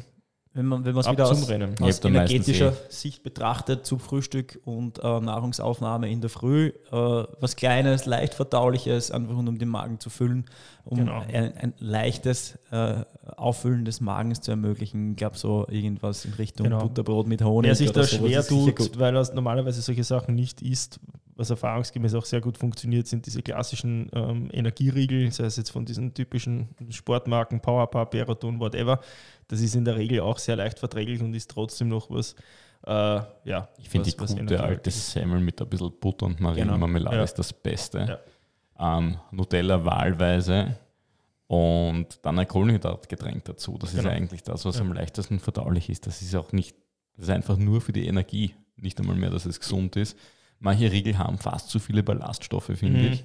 [0.56, 6.22] wenn man es wieder aus, aus energetischer Sicht betrachtet, zu Frühstück und äh, Nahrungsaufnahme in
[6.22, 10.46] der Früh, äh, was Kleines, leicht verdauliches, einfach um den Magen zu füllen,
[10.86, 11.20] um genau.
[11.30, 13.04] ein, ein, leichtes äh,
[13.36, 15.10] Auffüllen des Magens zu ermöglichen.
[15.10, 16.78] Ich glaube, so irgendwas in Richtung genau.
[16.78, 17.68] Butterbrot mit Honig.
[17.68, 21.00] Wer sich da schwer tut, weil er normalerweise solche Sachen nicht isst,
[21.36, 25.84] was erfahrungsgemäß auch sehr gut funktioniert, sind diese klassischen ähm, Energieriegel, sei es jetzt von
[25.84, 29.00] diesen typischen Sportmarken, Powerpub, Beraton, whatever.
[29.48, 32.34] Das ist in der Regel auch sehr leicht verträglich und ist trotzdem noch was.
[32.86, 37.16] Äh, ja, ich finde die gute alte Semmel mit ein bisschen Butter und Marinemarmelade genau.
[37.18, 37.24] ja.
[37.24, 38.20] ist das Beste.
[38.78, 38.98] Ja.
[38.98, 40.76] Ähm, Nutella wahlweise
[41.48, 43.76] und dann ein Kohlenhydratgetränk dazu.
[43.78, 44.08] Das genau.
[44.08, 44.82] ist eigentlich das, was ja.
[44.82, 46.06] am leichtesten verdaulich ist.
[46.06, 46.76] Das ist auch nicht,
[47.16, 50.16] das ist einfach nur für die Energie, nicht einmal mehr, dass es gesund ist.
[50.58, 53.12] Manche Riegel haben fast zu viele Ballaststoffe, finde mhm.
[53.12, 53.24] ich.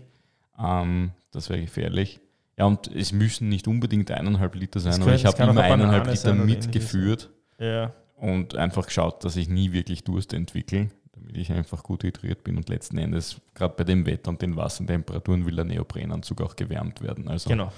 [0.59, 2.19] Ähm, das wäre gefährlich.
[2.57, 6.33] Ja, und es müssen nicht unbedingt eineinhalb Liter sein, aber ich habe immer eineinhalb Liter
[6.33, 7.93] mitgeführt ja.
[8.17, 12.57] und einfach geschaut, dass ich nie wirklich Durst entwickle, damit ich einfach gut hydriert bin
[12.57, 17.01] und letzten Endes, gerade bei dem Wetter und den Wassertemperaturen, will der Neoprenanzug auch gewärmt
[17.01, 17.29] werden.
[17.29, 17.71] Also genau.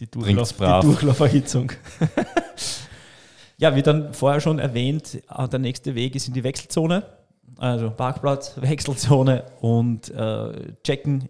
[0.00, 1.72] Die, Durchlauf, die Durchlauferhitzung.
[3.58, 7.04] ja, wie dann vorher schon erwähnt, äh, der nächste Weg ist in die Wechselzone
[7.56, 11.28] also Parkplatz, Wechselzone und äh, checken,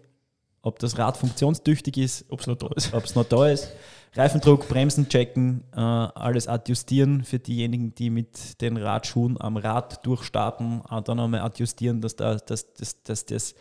[0.61, 3.15] ob das Rad funktionstüchtig ist, ob es noch da ist.
[3.15, 3.71] Noch da ist.
[4.15, 10.81] Reifendruck, Bremsen checken, äh, alles adjustieren für diejenigen, die mit den Radschuhen am Rad durchstarten,
[11.03, 13.55] dann einmal adjustieren, dass, da, dass, dass, dass das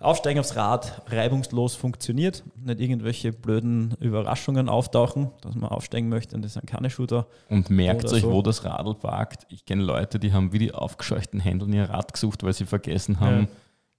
[0.00, 6.44] Aufsteigen aufs Rad reibungslos funktioniert, nicht irgendwelche blöden Überraschungen auftauchen, dass man aufsteigen möchte und
[6.44, 7.26] das sind keine Shooter.
[7.48, 8.32] Und merkt euch, so.
[8.32, 9.46] wo das Radl parkt.
[9.48, 13.18] Ich kenne Leute, die haben wie die aufgescheuchten Händel ihr Rad gesucht, weil sie vergessen
[13.18, 13.48] haben, ja.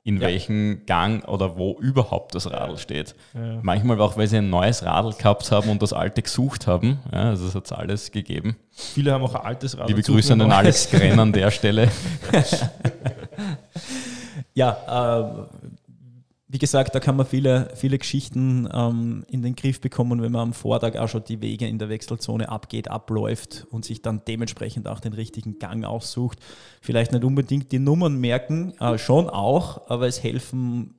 [0.04, 0.22] in ja.
[0.22, 3.14] welchem Gang oder wo überhaupt das Radl steht.
[3.34, 3.60] Ja.
[3.62, 7.00] Manchmal auch, weil sie ein neues Radl gehabt haben und das alte gesucht haben.
[7.12, 8.56] Ja, also es hat alles gegeben.
[8.72, 9.90] Viele haben auch ein altes Radl.
[9.90, 11.92] Liebe Grüße an den Alex Grenn an der Stelle.
[14.54, 15.44] ja, äh,
[16.52, 20.42] wie gesagt, da kann man viele, viele Geschichten ähm, in den Griff bekommen, wenn man
[20.42, 24.88] am Vortag auch schon die Wege in der Wechselzone abgeht, abläuft und sich dann dementsprechend
[24.88, 26.40] auch den richtigen Gang aussucht.
[26.82, 30.96] Vielleicht nicht unbedingt die Nummern merken, äh, schon auch, aber es helfen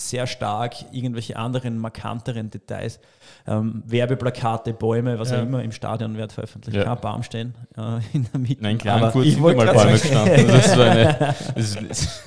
[0.00, 3.00] sehr stark irgendwelche anderen markanteren Details.
[3.46, 5.38] Ähm, Werbeplakate, Bäume, was ja.
[5.38, 6.76] auch immer im Stadion wird veröffentlicht.
[6.76, 6.84] Ja.
[6.84, 8.62] Kein Baum stehen äh, in der Mitte.
[8.62, 10.48] Nein, klar, kurz ich wollte mal Bäume gestanden.
[10.48, 11.18] Das ist so eine,
[11.54, 12.22] das ist,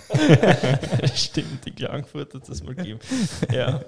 [1.15, 2.99] Stimmt, die Klagenfurt hat das mal gegeben.
[3.51, 3.81] Ja.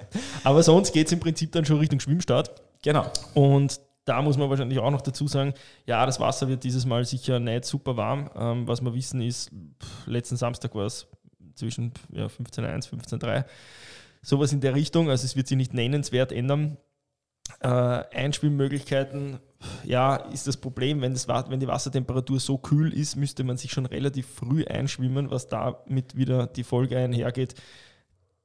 [0.43, 2.51] Aber sonst geht es im Prinzip dann schon Richtung Schwimmstart.
[2.83, 3.05] Genau.
[3.33, 5.53] Und da muss man wahrscheinlich auch noch dazu sagen,
[5.85, 8.29] ja, das Wasser wird dieses Mal sicher nicht super warm.
[8.35, 11.07] Ähm, was wir wissen ist, pff, letzten Samstag war es
[11.55, 13.45] zwischen ja, 15.1, 15.3,
[14.21, 15.09] sowas in der Richtung.
[15.09, 16.77] Also es wird sich nicht nennenswert ändern.
[17.61, 19.39] Äh, Einschwimmmöglichkeiten,
[19.83, 23.71] ja, ist das Problem, wenn, das, wenn die Wassertemperatur so kühl ist, müsste man sich
[23.71, 27.55] schon relativ früh einschwimmen, was damit wieder die Folge einhergeht,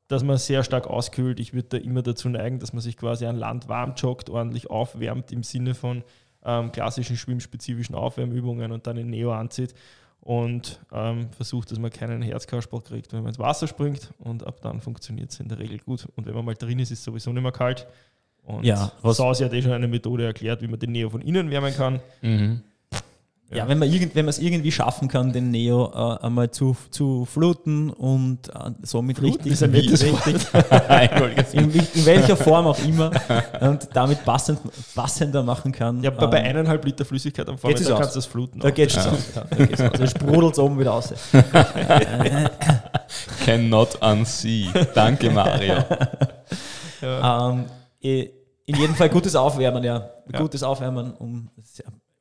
[0.08, 1.40] dass man sehr stark auskühlt.
[1.40, 4.70] Ich würde da immer dazu neigen, dass man sich quasi an Land warm joggt, ordentlich
[4.70, 6.04] aufwärmt im Sinne von
[6.44, 9.74] ähm, klassischen schwimmspezifischen Aufwärmübungen und dann in Neo anzieht
[10.20, 14.60] und ähm, versucht, dass man keinen Herzkasperl kriegt, wenn man ins Wasser springt und ab
[14.62, 16.06] dann funktioniert es in der Regel gut.
[16.16, 17.86] Und wenn man mal drin ist, ist es sowieso nicht mehr kalt.
[18.44, 21.20] Und Ja, was- Sausi hat eh schon eine Methode erklärt, wie man den Neo von
[21.20, 22.00] innen wärmen kann.
[22.22, 22.62] Mhm.
[23.52, 26.76] Ja, wenn man irgend, wenn man es irgendwie schaffen kann, den Neo äh, einmal zu,
[26.90, 30.54] zu fluten und äh, somit Fluten richtig, richtig jetzt-
[31.54, 33.10] in, in welcher Form auch immer
[33.60, 34.60] und damit passend,
[34.94, 36.00] passender machen kann.
[36.00, 37.98] Ja, bei, bei ähm, eineinhalb Liter Flüssigkeit am Vormittag aus?
[37.98, 38.60] kannst du das fluten.
[38.60, 39.18] Da geht es aus.
[39.34, 39.92] Ja, da geht's aus.
[39.98, 41.12] Da sprudelt es oben wieder raus.
[43.44, 44.68] Cannot unsee.
[44.94, 45.74] Danke, Mario.
[47.02, 47.64] Ähm,
[48.00, 48.28] eh,
[48.66, 50.08] in jedem Fall gutes Aufwärmen, ja.
[50.32, 50.38] Ja.
[50.38, 51.50] Gutes Aufwärmen, um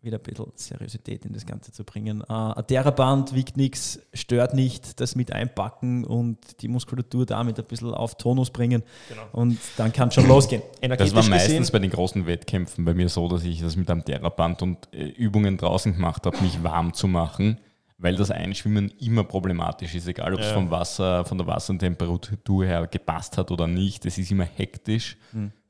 [0.02, 2.22] wieder ein bisschen Seriosität in das Ganze zu bringen.
[2.22, 7.66] Äh, ein Theraband wiegt nichts, stört nicht, das mit einpacken und die Muskulatur damit ein
[7.66, 8.84] bisschen auf Tonus bringen.
[9.10, 9.24] Genau.
[9.34, 10.62] Und dann kann es schon losgehen.
[10.82, 13.90] Das war meistens gesehen, bei den großen Wettkämpfen bei mir so, dass ich das mit
[13.92, 17.58] einem Theraband und äh, Übungen draußen gemacht habe, mich warm zu machen,
[17.98, 20.54] weil das Einschwimmen immer problematisch ist, egal ob es Ja.
[20.54, 24.06] vom Wasser, von der Wassertemperatur her gepasst hat oder nicht.
[24.06, 25.18] Es ist immer hektisch.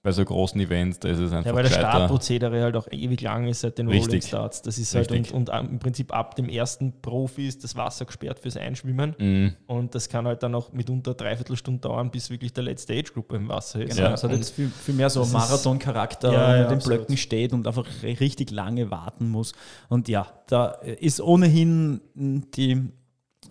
[0.09, 1.75] Bei so großen Events, da ist es einfach ja, weil das.
[1.75, 4.07] Startprozedere halt auch ewig lang ist seit den Richtig.
[4.07, 4.63] Rolling Starts.
[4.63, 8.39] Das ist halt und, und im Prinzip ab dem ersten Profi ist das Wasser gesperrt
[8.39, 9.15] fürs Einschwimmen.
[9.19, 9.53] Mhm.
[9.67, 13.35] Und das kann halt dann auch mitunter dreiviertel Stunde dauern, bis wirklich der letzte Age-Gruppe
[13.35, 13.97] im Wasser ist.
[13.97, 14.13] Genau, Ja.
[14.15, 16.97] es hat jetzt viel, viel mehr so Das Marathon-Charakter, Ja, ja, in den absolut.
[17.01, 19.53] Blöcken steht und einfach richtig lange warten muss.
[19.89, 22.81] Und ja, da ist ohnehin mh, die,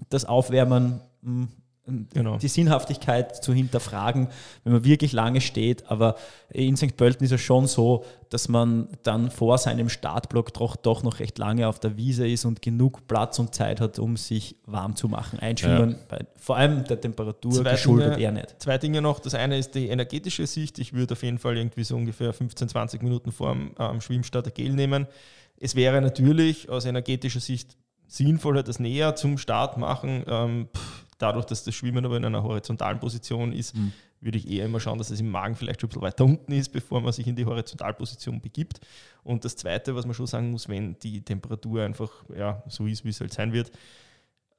[0.09, 1.47] das Aufwärmen, mh,
[2.12, 2.37] Genau.
[2.37, 4.29] die Sinnhaftigkeit zu hinterfragen,
[4.64, 5.90] wenn man wirklich lange steht.
[5.90, 6.16] Aber
[6.51, 6.96] in St.
[6.96, 11.38] Pölten ist es schon so, dass man dann vor seinem Startblock doch, doch noch recht
[11.38, 15.09] lange auf der Wiese ist und genug Platz und Zeit hat, um sich warm zu
[15.09, 15.38] machen.
[15.38, 18.57] Einschwimmen, bei, vor allem der Temperatur Zwei geschuldet Dinge- eher nicht.
[18.59, 19.18] Zwei Dinge noch.
[19.20, 20.79] Das eine ist die energetische Sicht.
[20.79, 24.55] Ich würde auf jeden Fall irgendwie so ungefähr 15, 20 Minuten vor dem ähm, Schwimmstart
[24.55, 25.07] Gel nehmen.
[25.61, 30.24] Es wäre natürlich aus energetischer Sicht sinnvoller, das näher zum Start machen.
[30.27, 33.92] Ähm, pff, dadurch, dass das Schwimmen aber in einer horizontalen Position ist, Mhm.
[34.20, 36.52] würde ich eher immer schauen, dass es im Magen vielleicht schon ein bisschen weiter unten
[36.52, 38.81] ist, bevor man sich in die Horizontalposition begibt.
[39.22, 43.04] Und das Zweite, was man schon sagen muss, wenn die Temperatur einfach ja, so ist,
[43.04, 43.70] wie es halt sein wird,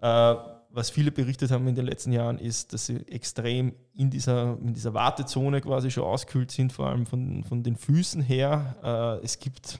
[0.01, 0.35] äh,
[0.71, 4.73] was viele berichtet haben in den letzten Jahren, ist, dass sie extrem in dieser, in
[4.73, 8.75] dieser Wartezone quasi schon auskühlt sind, vor allem von, von den Füßen her.
[9.21, 9.79] Äh, es gibt,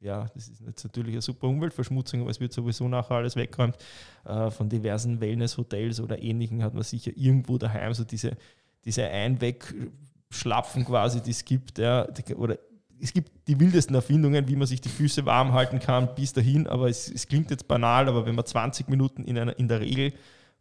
[0.00, 3.76] ja, das ist jetzt natürlich eine super Umweltverschmutzung, aber es wird sowieso nachher alles weggeräumt.
[4.24, 8.36] Äh, von diversen Wellness-Hotels oder ähnlichen hat man sicher irgendwo daheim so diese,
[8.84, 11.78] diese Einwegschlapfen quasi, die es gibt.
[11.78, 12.06] Ja,
[12.36, 12.58] oder
[13.00, 16.66] es gibt die wildesten Erfindungen, wie man sich die Füße warm halten kann, bis dahin,
[16.66, 19.80] aber es, es klingt jetzt banal, aber wenn man 20 Minuten in, einer, in der
[19.80, 20.12] Regel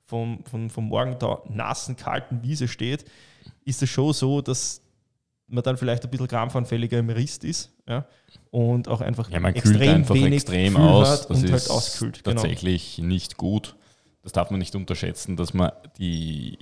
[0.03, 3.05] vom, vom, vom Morgentau nassen, kalten Wiese steht,
[3.65, 4.81] ist es schon so, dass
[5.47, 8.05] man dann vielleicht ein bisschen krampfanfälliger im Rist ist ja?
[8.51, 11.09] und auch einfach Ja, man kühlt einfach wenig extrem Gefühl aus.
[11.09, 12.23] hat Das und ist halt auskühlt.
[12.23, 12.35] Genau.
[12.41, 13.75] tatsächlich nicht gut.
[14.23, 16.57] Das darf man nicht unterschätzen, dass man die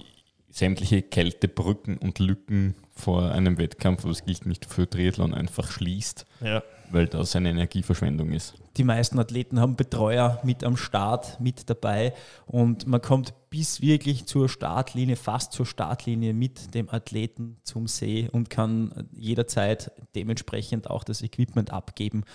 [0.52, 6.26] sämtliche Kältebrücken und Lücken vor einem Wettkampf, aber das gilt nicht für Triathlon, einfach schließt,
[6.42, 6.64] Ja.
[6.92, 8.54] weil das eine Energieverschwendung ist.
[8.78, 12.14] die meisten Athleten haben Betreuer mit am Start, mit dabei
[12.46, 18.28] und man kommt bis wirklich zur Startlinie, fast zur Startlinie mit dem Athleten zum See
[18.30, 22.26] und kann jederzeit dementsprechend auch das Equipment abgeben.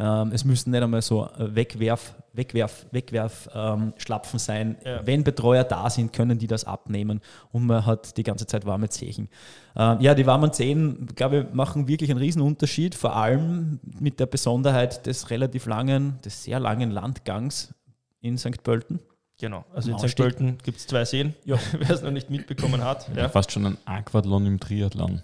[0.00, 4.76] Ähm, es müssen nicht einmal so Wegwerf, Wegwerf, Wegwerf ähm, Schlapfen sein.
[4.84, 5.06] Ja.
[5.06, 7.20] Wenn Betreuer da sind, können die das abnehmen
[7.52, 9.28] und man hat die ganze Zeit warme Zehen.
[9.76, 14.18] Ähm, ja, die warmen Zehen, glaube ich, machen wirklich einen riesen Unterschied, vor allem mit
[14.18, 17.72] der Besonderheit des relativ langen, des sehr langen Landgangs
[18.20, 18.64] in St.
[18.64, 18.98] Pölten.
[19.38, 19.64] Genau.
[19.74, 20.16] Also in St.
[20.16, 21.58] Pölten gibt es zwei Seen, Ja.
[21.72, 23.08] wer es noch nicht mitbekommen hat.
[23.16, 23.28] Ja.
[23.28, 25.22] Fast schon ein Aquathlon im Triathlon.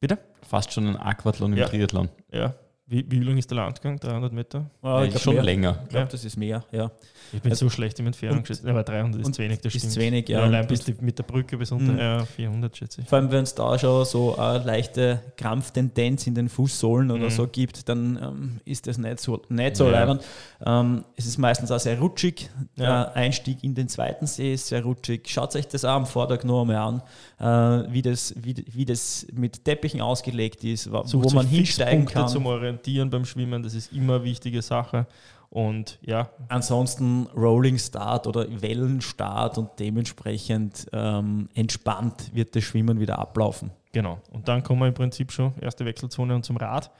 [0.00, 0.18] Bitte?
[0.42, 1.68] Fast schon ein Aquathlon im Ja.
[1.68, 2.08] Triathlon.
[2.32, 2.54] Ja,
[2.92, 4.00] Wie, wie lang ist der Landgang?
[4.00, 4.68] 300 Meter?
[4.82, 5.44] Ah, ich glaub schon mehr.
[5.44, 5.78] länger.
[5.84, 6.90] Ich glaube, das ist mehr, ja.
[7.32, 8.66] Ich bin Also- so schlecht im Entfernung und- geschätzt.
[8.66, 9.92] Aber 300 ist zu wenig, das ist stimmt.
[9.94, 10.40] zu wenig, ja.
[10.40, 10.44] ja.
[10.46, 11.98] Allein bis die, mit der Brücke bis unter Mhm.
[12.00, 13.06] ja, 400, schätze ich.
[13.08, 17.30] Vor allem, wenn es da schon so eine leichte Krampftendenz in den Fußsohlen oder Mhm.
[17.30, 20.18] so gibt, dann ähm, ist das nicht so, nicht so Ja.
[20.66, 22.50] Ähm, es ist meistens auch sehr rutschig.
[22.74, 23.04] Ja.
[23.04, 25.28] Der Einstieg in den zweiten See ist sehr rutschig.
[25.28, 27.02] Schaut euch das auch am Vortag noch einmal
[27.38, 32.04] an, äh, wie, das, wie, wie das mit Teppichen ausgelegt ist, Sucht wo man hinsteigen
[32.06, 32.26] kann.
[32.26, 32.79] zum Orientieren
[33.10, 35.06] beim Schwimmen, das ist immer eine wichtige Sache.
[35.50, 43.18] Und ja, Ansonsten Rolling Start oder Wellenstart und dementsprechend ähm, entspannt wird das Schwimmen wieder
[43.18, 43.70] ablaufen.
[43.92, 44.20] genau.
[44.30, 46.90] Und dann kommen wir im Prinzip schon, erste Wechselzone und zum Rad.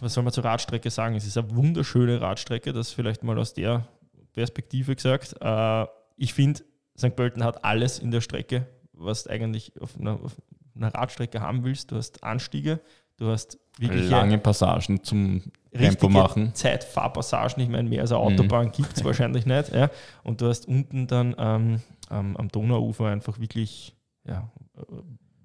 [0.00, 1.14] was soll man zur Radstrecke sagen?
[1.14, 3.86] Es ist eine wunderschöne Radstrecke, das vielleicht mal aus der
[4.32, 5.36] Perspektive gesagt.
[5.40, 5.86] Äh,
[6.16, 6.62] ich finde,
[6.98, 7.14] St.
[7.14, 10.36] Pölten hat alles in der Strecke, was du eigentlich auf einer, auf
[10.74, 11.92] einer Radstrecke haben willst.
[11.92, 12.80] Du hast Anstiege,
[13.18, 16.54] du hast wirklich Lange Passagen zum Tempo machen.
[16.54, 17.62] Zeitfahrpassagen.
[17.62, 19.72] Ich meine, mehr als eine Autobahn gibt es wahrscheinlich nicht.
[19.72, 19.90] Ja?
[20.24, 23.94] Und du hast unten dann ähm, am, am Donauufer einfach wirklich
[24.26, 24.82] ja, äh,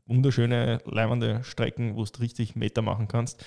[0.06, 3.44] wunderschöne, leimende Strecken, wo du richtig Meter machen kannst.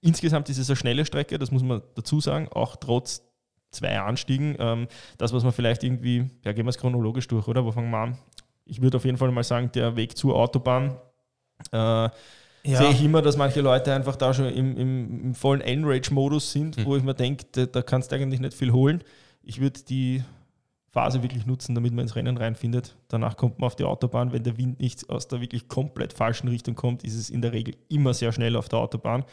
[0.00, 3.22] Insgesamt ist es eine schnelle Strecke, das muss man dazu sagen, auch trotz
[3.70, 4.56] zwei Anstiegen.
[4.58, 7.64] Ähm, das, was man vielleicht irgendwie, ja, gehen wir es chronologisch durch, oder?
[7.64, 8.18] Wo fangen wir an?
[8.64, 10.96] Ich würde auf jeden Fall mal sagen, der Weg zur Autobahn.
[11.72, 12.10] Äh,
[12.74, 16.84] sehe ich immer, dass manche Leute einfach da schon im, im, im vollen Enrage-Modus sind,
[16.84, 19.02] wo ich mir denke, da, da kannst du eigentlich nicht viel holen.
[19.42, 20.22] Ich würde die
[20.96, 22.96] Phase wirklich nutzen, damit man ins Rennen reinfindet.
[23.08, 24.32] Danach kommt man auf die Autobahn.
[24.32, 27.52] Wenn der Wind nicht aus der wirklich komplett falschen Richtung kommt, ist es in der
[27.52, 29.24] Regel immer sehr schnell auf der Autobahn.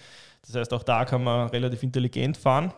[0.45, 2.73] Das heißt, auch da kann man relativ intelligent fahren.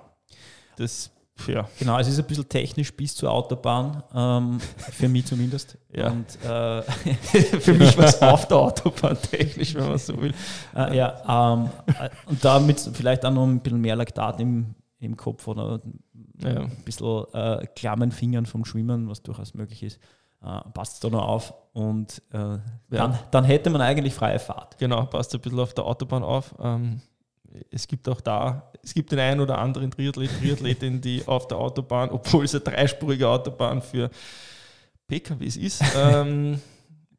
[0.78, 1.12] Das,
[1.48, 4.60] ja, Genau, es ist ein bisschen technisch bis zur Autobahn, ähm,
[4.92, 5.78] für mich zumindest.
[5.96, 6.12] Ja.
[6.12, 6.82] Und, äh,
[7.62, 10.34] für mich war es auf der Autobahn technisch, wenn man so will.
[10.76, 15.16] äh, ja, ähm, äh, und damit vielleicht auch noch ein bisschen mehr Laktat im, im
[15.16, 15.80] Kopf oder
[16.42, 16.62] Ja.
[16.64, 20.00] ein bisschen äh, klammen Fingern vom Schwimmen, was durchaus möglich ist.
[20.44, 22.58] Äh, passt da noch auf und äh,
[22.90, 24.78] dann, dann hätte man eigentlich freie Fahrt.
[24.78, 26.54] Genau, passt ein bisschen auf der Autobahn auf.
[26.60, 27.00] Ähm,
[27.72, 31.58] es gibt auch da, es gibt den einen oder anderen Triathlet, Triathletin, die auf der
[31.58, 34.10] Autobahn, obwohl es eine dreispurige Autobahn für
[35.08, 36.60] PKWs ist, ähm,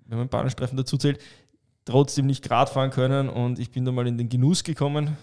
[0.07, 1.21] wenn man Bahnstreifen dazu zählt,
[1.85, 3.29] trotzdem nicht Grad fahren können.
[3.29, 5.17] Und ich bin da mal in den Genuss gekommen,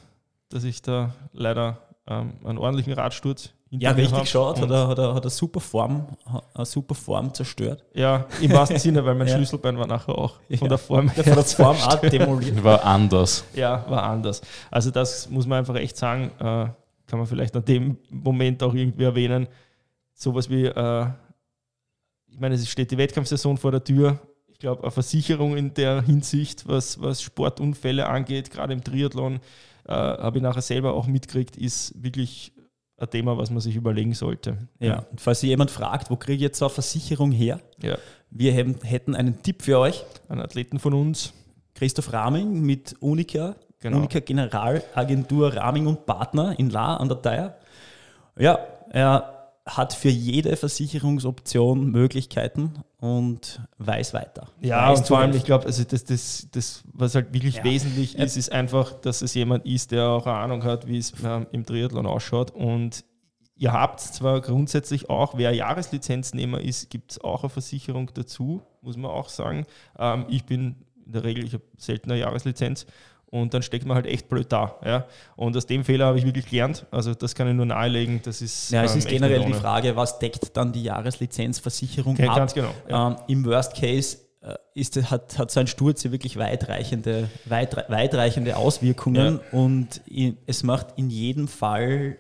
[0.49, 4.27] dass ich da leider ähm, einen ordentlichen Radsturz Ja, richtig hab.
[4.27, 6.05] schaut, hat er, hat, er, hat er super Form,
[6.53, 7.83] eine super Form zerstört.
[7.93, 9.35] Ja, im wahrsten Sinne, weil mein Ja.
[9.35, 10.67] Schlüsselbein war nachher auch von Ja.
[10.67, 12.63] der Form Der von der Form auch demoliert.
[12.63, 13.43] War anders.
[13.55, 14.41] Ja, war anders.
[14.69, 16.67] Also das muss man einfach echt sagen, äh,
[17.07, 19.47] kann man vielleicht an dem Moment auch irgendwie erwähnen.
[20.13, 21.05] Sowas wie, äh,
[22.27, 24.19] ich meine, es steht die Wettkampfsaison vor der Tür.
[24.63, 29.41] Ich glaube, eine Versicherung in der Hinsicht, was, was Sportunfälle angeht, gerade im Triathlon,
[29.85, 32.53] äh, habe ich nachher selber auch mitgekriegt, ist wirklich
[32.95, 34.57] ein Thema, was man sich überlegen sollte.
[34.79, 37.59] Ja, und falls sich jemand fragt, wo kriege ich jetzt so eine Versicherung her?
[37.81, 37.97] ja.
[38.29, 40.05] Wir haben, hätten einen Tipp für euch.
[40.29, 41.33] Ein Athleten von uns,
[41.75, 43.97] Christoph Raming mit Unica, Genau.
[43.97, 47.57] Unica Generalagentur Raming und Partner in La an der Theier.
[48.39, 48.59] Ja,
[48.91, 49.32] er
[49.65, 54.49] hat für jede Versicherungsoption Möglichkeiten und weiß weiter.
[54.59, 57.63] Ja, weiß und vor allem, ich glaube, also das, das, das, was halt wirklich Ja.
[57.63, 61.13] wesentlich ist, ist einfach, dass es jemand ist, der auch eine Ahnung hat, wie es
[61.23, 62.51] ähm, im Triathlon ausschaut.
[62.51, 63.05] Und
[63.55, 68.97] ihr habt zwar grundsätzlich auch, wer Jahreslizenznehmer ist, gibt es auch eine Versicherung dazu, muss
[68.97, 69.65] man auch sagen.
[69.97, 72.85] Ähm, ich bin in der Regel, ich habe selten eine Jahreslizenz.
[73.33, 74.75] Und dann steckt man halt echt blöd da.
[74.85, 75.05] Ja?
[75.35, 76.85] Und aus dem Fehler habe ich wirklich gelernt.
[76.91, 78.21] Also das kann ich nur nahelegen.
[78.23, 79.53] Das ist, ja, es ähm, ist generell die.
[79.55, 82.37] Frage, was deckt dann die Jahreslizenzversicherung Ja, ab?
[82.37, 82.71] ganz genau.
[82.87, 83.07] Ja.
[83.07, 87.89] Ähm, Im Worst Case äh, ist, hat, hat so ein Sturz ja wirklich weitreichende, weit,
[87.89, 92.17] weitreichende Auswirkungen und i- es macht in jedem Fall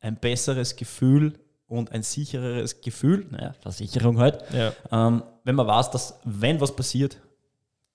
[0.00, 1.34] ein besseres Gefühl
[1.66, 4.72] und ein sichereres Gefühl, naja, Versicherung halt, Ja.
[4.90, 7.18] ähm, wenn man weiß, dass wenn was passiert,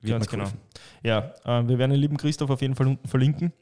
[0.04, 0.46] Ganz genau.
[1.04, 3.54] Ja, äh, wir werden den lieben Christoph auf jeden Fall unten verlinken.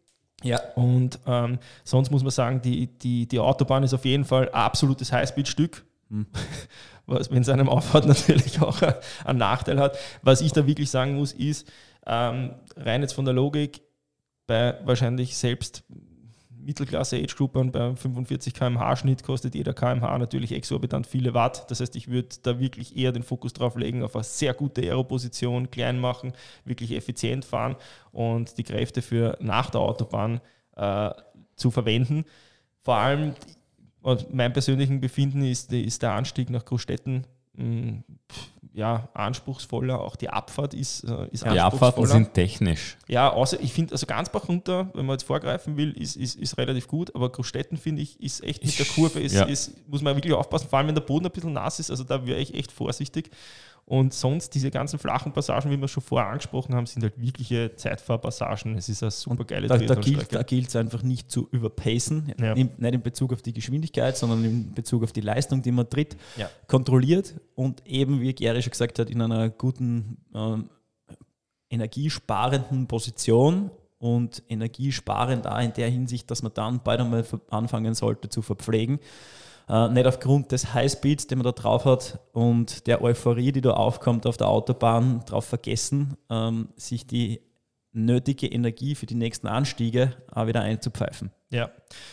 [0.44, 4.48] Ja, Und ähm, sonst muss man sagen, die, die, die Autobahn ist auf jeden Fall
[4.50, 5.84] ein absolutes Highspeed-Stück.
[6.12, 6.28] Hm.
[7.08, 8.94] Was, wenn es einem aufhört, natürlich auch ein-
[9.26, 9.98] einen Nachteil hat.
[10.22, 11.68] Was ich da wirklich sagen muss, ist,
[12.06, 13.82] ähm, rein jetzt von der Logik,
[14.46, 15.84] bei wahrscheinlich selbst
[16.68, 21.72] Mittelklasse-Age-Groupern bei 45 km/h Schnitt kostet jeder km/h natürlich exorbitant viele Watt.
[21.72, 24.82] Das heißt, ich würde da wirklich eher den Fokus drauf legen, auf eine sehr gute
[24.82, 26.34] Aeroposition, klein machen,
[26.66, 27.78] wirklich effizient fahren
[28.12, 30.42] und die Kräfte für nach der Autobahn
[30.76, 31.10] äh,
[31.56, 32.26] zu verwenden.
[32.82, 33.34] Vor allem,
[34.32, 37.26] meinem persönlichen Befinden ist, ist der Anstieg nach Großstädten
[38.74, 40.00] ja, anspruchsvoller.
[40.00, 42.98] Auch die Abfahrt ist, äh, ist Die Abfahrten sind technisch.
[43.08, 46.58] Ja, außer ich finde, also Gansbach runter, wenn man jetzt vorgreifen will, ist, ist, ist
[46.58, 49.46] relativ gut, aber Großstädten finde ich, ist echt mit der Kurve, ist, Ja.
[49.46, 52.04] ist, muss man wirklich aufpassen, vor allem wenn der Boden ein bisschen nass ist, also
[52.04, 53.32] da wäre ich echt vorsichtig.
[53.90, 57.74] Und sonst diese ganzen flachen Passagen, wie wir schon vorher angesprochen haben, sind halt wirkliche
[57.78, 58.76] Zeitfahrpassagen.
[58.78, 60.36] Es ist eine super geile Da, da gilt Triathlon-Strecke.
[60.36, 62.54] da gilt es einfach nicht zu überpacen, Ja.
[62.54, 66.18] nicht in Bezug auf die Geschwindigkeit, sondern in Bezug auf die Leistung, die man tritt,
[66.36, 66.50] Ja.
[66.68, 70.70] kontrolliert und eben, wie Gary schon gesagt hat, in einer guten, ähm,
[71.70, 78.30] energiesparenden Position und energiesparend auch in der Hinsicht, dass man dann bald einmal anfangen sollte
[78.30, 79.00] zu verpflegen.
[79.70, 83.72] Äh, nicht aufgrund des Highspeeds, den man da drauf hat und der Euphorie, die da
[83.72, 87.42] aufkommt auf der Autobahn, darauf vergessen, ähm, sich die
[87.92, 91.32] nötige Energie für die nächsten Anstiege auch wieder einzupfeifen.
[91.50, 91.72] Ja,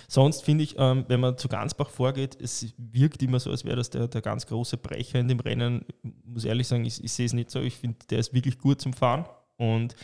[0.09, 3.77] sonst finde ich, ähm, wenn man zu Gansbach vorgeht, es wirkt immer so, als wäre
[3.77, 5.85] das der, der ganz große Brecher in dem Rennen.
[6.03, 7.61] Ich muss ehrlich sagen, ich, ich sehe es nicht so.
[7.61, 9.95] Ich finde, der ist wirklich gut zum Fahren und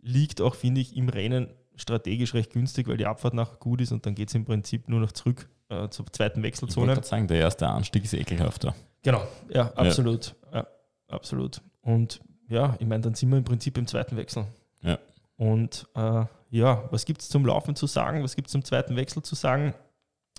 [0.00, 3.92] liegt auch, finde ich, im Rennen strategisch recht günstig, weil die Abfahrt nachher gut ist
[3.92, 6.94] und dann geht es im Prinzip nur noch zurück äh, zur zweiten Ich Wechselzone.
[6.94, 8.74] gerade sagen, der erste Anstieg ist ekelhafter.
[9.02, 10.34] Genau, ja, absolut.
[10.52, 10.66] Ja.
[11.08, 11.60] absolut.
[11.82, 14.46] Und ja, ich meine, dann sind wir im Prinzip im zweiten Wechsel.
[14.82, 14.98] Ja.
[15.36, 18.22] Und äh, ja, was gibt es zum Laufen zu sagen?
[18.22, 19.74] Was gibt es zum zweiten Wechsel zu sagen?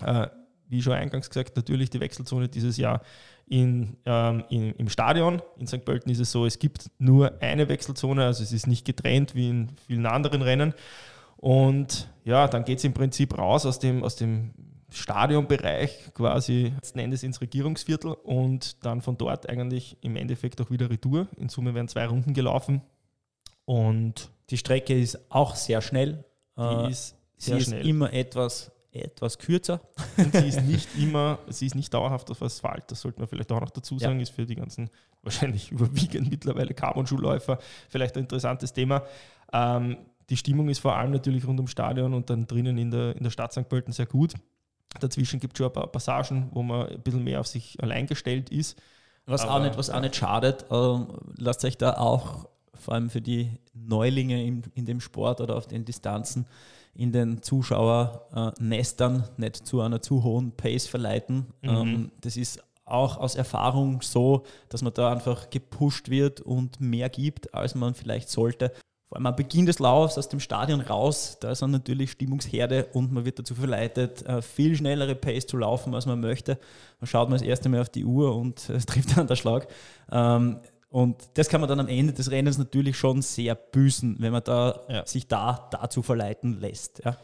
[0.02, 0.28] Äh,
[0.68, 3.00] wie schon eingangs gesagt, natürlich die Wechselzone dieses Jahr
[3.46, 5.40] in, ähm, in, im Stadion.
[5.56, 5.84] In St.
[5.84, 9.48] Pölten ist es so, es gibt nur eine Wechselzone, also es ist nicht getrennt wie
[9.48, 10.74] in vielen anderen Rennen.
[11.36, 14.50] Und ja, dann geht es im Prinzip raus aus dem, aus dem
[14.90, 20.88] Stadionbereich quasi letzten Endes ins Regierungsviertel und dann von dort eigentlich im Endeffekt auch wieder
[20.90, 21.28] Retour.
[21.36, 22.82] In Summe werden zwei Runden gelaufen
[23.64, 26.24] und Die Strecke ist auch sehr schnell.
[26.58, 27.86] die Äh, ist sie sehr ist schnell.
[27.86, 29.80] immer etwas, etwas kürzer.
[30.16, 33.52] Und sie ist nicht immer, sie ist nicht dauerhaft auf Asphalt, das sollte man vielleicht
[33.52, 34.90] auch noch dazu sagen, ist für die ganzen
[35.22, 39.02] wahrscheinlich überwiegend mittlerweile Carbon-Schulläufer vielleicht ein interessantes Thema.
[39.52, 39.98] Ähm,
[40.30, 43.22] die Stimmung ist vor allem natürlich rund ums Stadion und dann drinnen in der, in
[43.22, 43.68] der Stadt St.
[43.68, 44.34] Pölten sehr gut.
[45.00, 48.06] Dazwischen gibt es schon ein paar Passagen, wo man ein bisschen mehr auf sich allein
[48.06, 48.80] gestellt ist.
[49.26, 53.20] Was, auch nicht, was auch nicht schadet, ähm, lasst euch da auch vor allem für
[53.20, 56.46] die Neulinge in, in dem Sport oder auf den Distanzen
[56.94, 61.46] in den Zuschauernestern nicht zu einer zu hohen Pace verleiten.
[61.62, 61.68] Mhm.
[61.68, 67.08] Ähm, das ist auch aus Erfahrung so, dass man da einfach gepusht wird und mehr
[67.08, 68.72] gibt, als man vielleicht sollte.
[69.08, 72.88] Vor allem am Beginn des Laufs aus dem Stadion raus, da ist dann natürlich Stimmungsherde
[72.92, 76.58] und man wird dazu verleitet, äh, viel schnellere Pace zu laufen, als man möchte.
[77.00, 79.66] Man schaut mal das erste Mal auf die Uhr und es trifft dann der Schlag.
[80.12, 80.58] Ähm,
[80.90, 84.44] und das kann man dann am Ende des Rennens natürlich schon sehr büßen, wenn man
[84.44, 85.06] da Ja.
[85.06, 87.02] sich da dazu verleiten lässt.
[87.04, 87.16] Ja.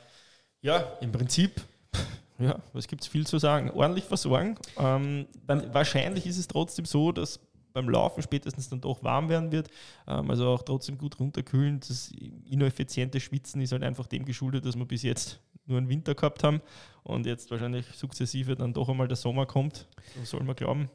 [0.63, 1.61] Ja, im Prinzip,
[2.39, 3.71] ja, was gibt es viel zu sagen?
[3.71, 4.57] Ordentlich versorgen.
[4.79, 7.41] Ähm, wahrscheinlich ist es trotzdem so, dass
[7.75, 9.69] beim Laufen spätestens dann doch warm werden wird.
[10.09, 11.81] Ähm, also auch trotzdem gut runterkühlen.
[11.81, 12.11] Das
[12.47, 16.43] ineffiziente Schwitzen ist halt einfach dem geschuldet, dass wir bis jetzt nur einen Winter gehabt
[16.43, 16.63] haben
[17.03, 19.89] und jetzt wahrscheinlich sukzessive dann doch einmal der Sommer kommt.
[20.15, 20.89] So soll man glauben.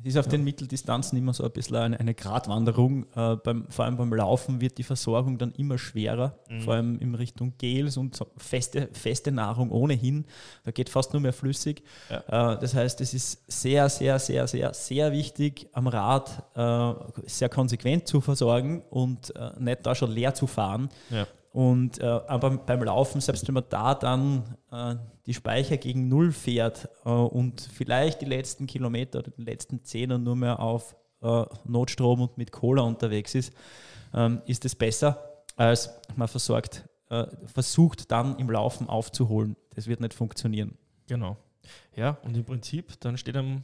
[0.00, 3.06] Es ist auf den Mitteldistanzen immer so ein bisschen eine, eine Gratwanderung.
[3.14, 6.60] Äh, beim, vor allem beim Laufen wird die Versorgung dann immer schwerer, Mhm.
[6.60, 10.26] vor allem in Richtung Gels und so feste, feste Nahrung ohnehin.
[10.64, 11.82] Da geht fast nur mehr flüssig.
[12.10, 16.94] Äh, das heißt, es ist sehr, sehr, sehr, sehr, sehr wichtig, am Rad äh,
[17.26, 20.88] sehr konsequent zu versorgen und äh, nicht da schon leer zu fahren.
[21.08, 21.26] Ja.
[21.54, 26.32] Und äh, aber beim Laufen, selbst wenn man da dann äh, die Speicher gegen Null
[26.32, 31.44] fährt äh, und vielleicht die letzten Kilometer oder die letzten Zehner nur mehr auf äh,
[31.64, 33.52] Notstrom und mit Cola unterwegs ist,
[34.12, 39.54] ähm, ist es besser, als man versorgt, äh, versucht dann im Laufen aufzuholen.
[39.76, 40.76] Das wird nicht funktionieren.
[41.06, 41.36] Genau.
[41.94, 43.62] Ja, und im Prinzip, dann steht am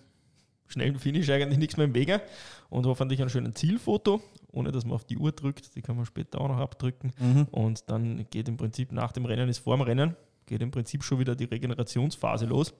[0.70, 2.22] schnellen Finish eigentlich nichts mehr im Wege
[2.70, 5.74] und hoffentlich ein schönes Zielfoto, ohne dass man auf die Uhr drückt.
[5.74, 7.12] Die kann man später auch noch abdrücken.
[7.50, 11.04] Und dann geht im Prinzip nach dem Rennen, ist vor dem Rennen, geht im Prinzip
[11.04, 12.72] schon wieder die Regenerationsphase los.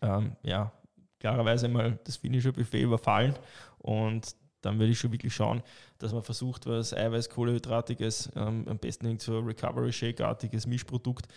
[0.00, 0.72] Ähm, ja,
[1.18, 3.34] klarerweise mal das Finisher Buffet überfallen
[3.78, 5.62] und dann würde ich schon wirklich schauen,
[5.98, 11.28] dass man versucht, was Eiweiß, Kohlehydratiges, ähm, am besten irgend so Recovery Shake-artiges Mischprodukt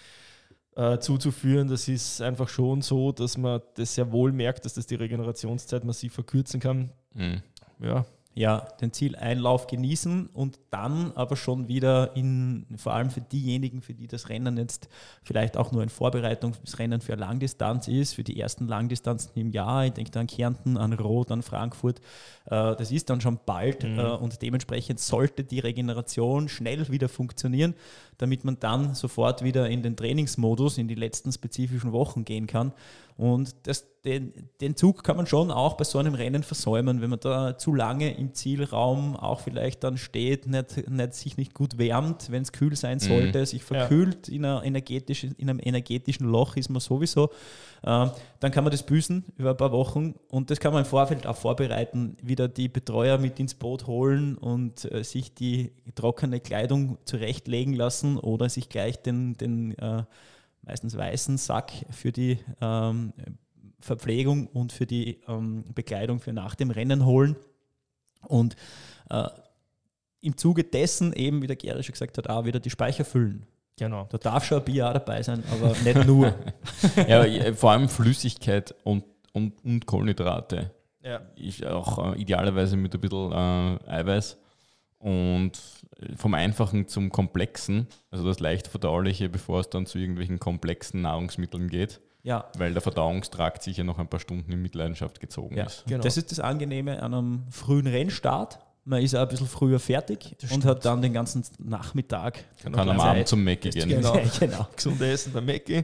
[0.75, 1.67] äh, zuzuführen.
[1.67, 5.83] Das ist einfach schon so, dass man das sehr wohl merkt, dass das die Regenerationszeit
[5.83, 6.91] massiv verkürzen kann.
[7.13, 7.41] Mhm.
[7.79, 13.81] Ja, ja, den Zieleinlauf genießen und dann aber schon wieder in, vor allem für diejenigen,
[13.81, 14.87] für die das Rennen jetzt
[15.21, 19.91] vielleicht auch nur ein Vorbereitungsrennen für Langdistanz ist, für die ersten Langdistanzen im Jahr, ich
[19.91, 21.99] denke da an Kärnten, an Rot, an Frankfurt,
[22.45, 23.99] äh, das ist dann schon bald mhm.
[23.99, 27.73] äh, und dementsprechend sollte die Regeneration schnell wieder funktionieren,
[28.17, 32.71] damit man dann sofort wieder in den Trainingsmodus, in die letzten spezifischen Wochen gehen kann.
[33.17, 37.11] Und das, den, den Zug kann man schon auch bei so einem Rennen versäumen, wenn
[37.11, 41.77] man da zu lange im Zielraum auch vielleicht dann steht, nicht, nicht, sich nicht gut
[41.77, 43.01] wärmt, wenn es kühl sein mhm.
[43.01, 43.45] sollte, mhm.
[43.45, 44.33] sich verkühlt ja.
[44.33, 47.29] in, einer energetisch, in einem energetischen Loch ist man sowieso.
[47.83, 48.07] Äh,
[48.39, 51.27] dann kann man das büßen über ein paar Wochen und das kann man im Vorfeld
[51.27, 56.97] auch vorbereiten, wieder die Betreuer mit ins Boot holen und äh, sich die trockene Kleidung
[57.05, 60.03] zurechtlegen lassen oder sich gleich den, den äh,
[60.63, 63.13] meistens weißen Sack für die ähm,
[63.81, 67.35] Verpflegung und für die ähm, Bekleidung für nach dem Rennen holen.
[68.27, 68.55] Und
[69.09, 69.27] äh,
[70.21, 73.45] im Zuge dessen eben, wie der Gary schon gesagt hat, auch wieder die Speicher füllen.
[73.77, 74.07] Genau.
[74.11, 76.35] Da darf schon ein Bier auch dabei sein, aber nicht nur.
[77.07, 79.03] ja, vor allem Flüssigkeit und,
[79.33, 80.71] und, und Kohlenhydrate.
[81.03, 81.21] Ja.
[81.35, 84.37] Ich auch äh, idealerweise mit ein bisschen äh, Eiweiß.
[84.99, 85.59] Und
[86.15, 91.69] vom Einfachen zum Komplexen, also das leicht verdauliche, bevor es dann zu irgendwelchen komplexen Nahrungsmitteln
[91.69, 92.01] geht.
[92.23, 92.45] Ja.
[92.57, 95.85] Weil der Verdauungstrakt sicher noch ein paar Stunden in Mitleidenschaft gezogen ja, ist.
[95.87, 96.03] Genau.
[96.03, 98.59] Das ist das Angenehme an einem frühen Rennstart.
[98.83, 102.43] Man ist auch ein bisschen früher fertig und hat dann den ganzen Nachmittag.
[102.63, 103.87] Kann, kann am Abend zum Mäcki gehen.
[103.87, 104.13] Genau.
[104.39, 104.67] genau.
[104.75, 105.83] Gesunde Essen beim Mäcki.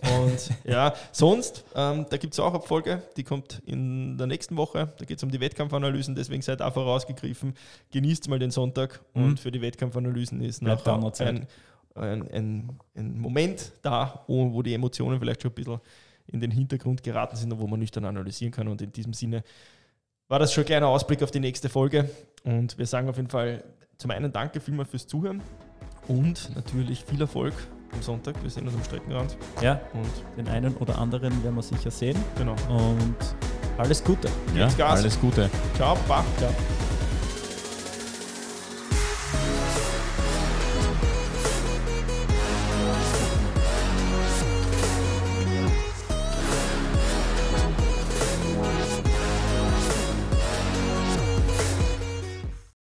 [0.00, 4.56] Und ja, sonst, ähm, da gibt es auch eine Folge, die kommt in der nächsten
[4.56, 4.92] Woche.
[4.96, 7.54] Da geht es um die Wettkampfanalysen, deswegen seid auch vorausgegriffen.
[7.90, 9.24] Genießt mal den Sonntag mhm.
[9.24, 10.86] und für die Wettkampfanalysen ist noch
[11.18, 11.46] ein,
[11.98, 15.80] ein, ein, ein, Moment da, wo die Emotionen vielleicht schon ein bisschen
[16.26, 18.68] in den Hintergrund geraten sind und wo man nüchtern analysieren kann.
[18.68, 19.42] Und in diesem Sinne
[20.28, 22.10] war das schon ein kleiner Ausblick auf die nächste Folge.
[22.44, 23.64] Und wir sagen auf jeden Fall
[23.96, 25.42] zum einen danke vielmals fürs Zuhören
[26.06, 27.54] und natürlich viel Erfolg
[27.92, 28.40] am Sonntag.
[28.42, 29.36] Wir sehen uns am Streckenrand.
[29.62, 32.16] Ja, und den einen oder anderen werden wir sicher sehen.
[32.36, 32.54] Genau.
[32.68, 33.16] Und
[33.78, 34.28] alles Gute.
[34.54, 35.48] Ja, alles Gute.
[35.74, 36.24] Ciao, Bach.
[36.38, 36.52] Ciao.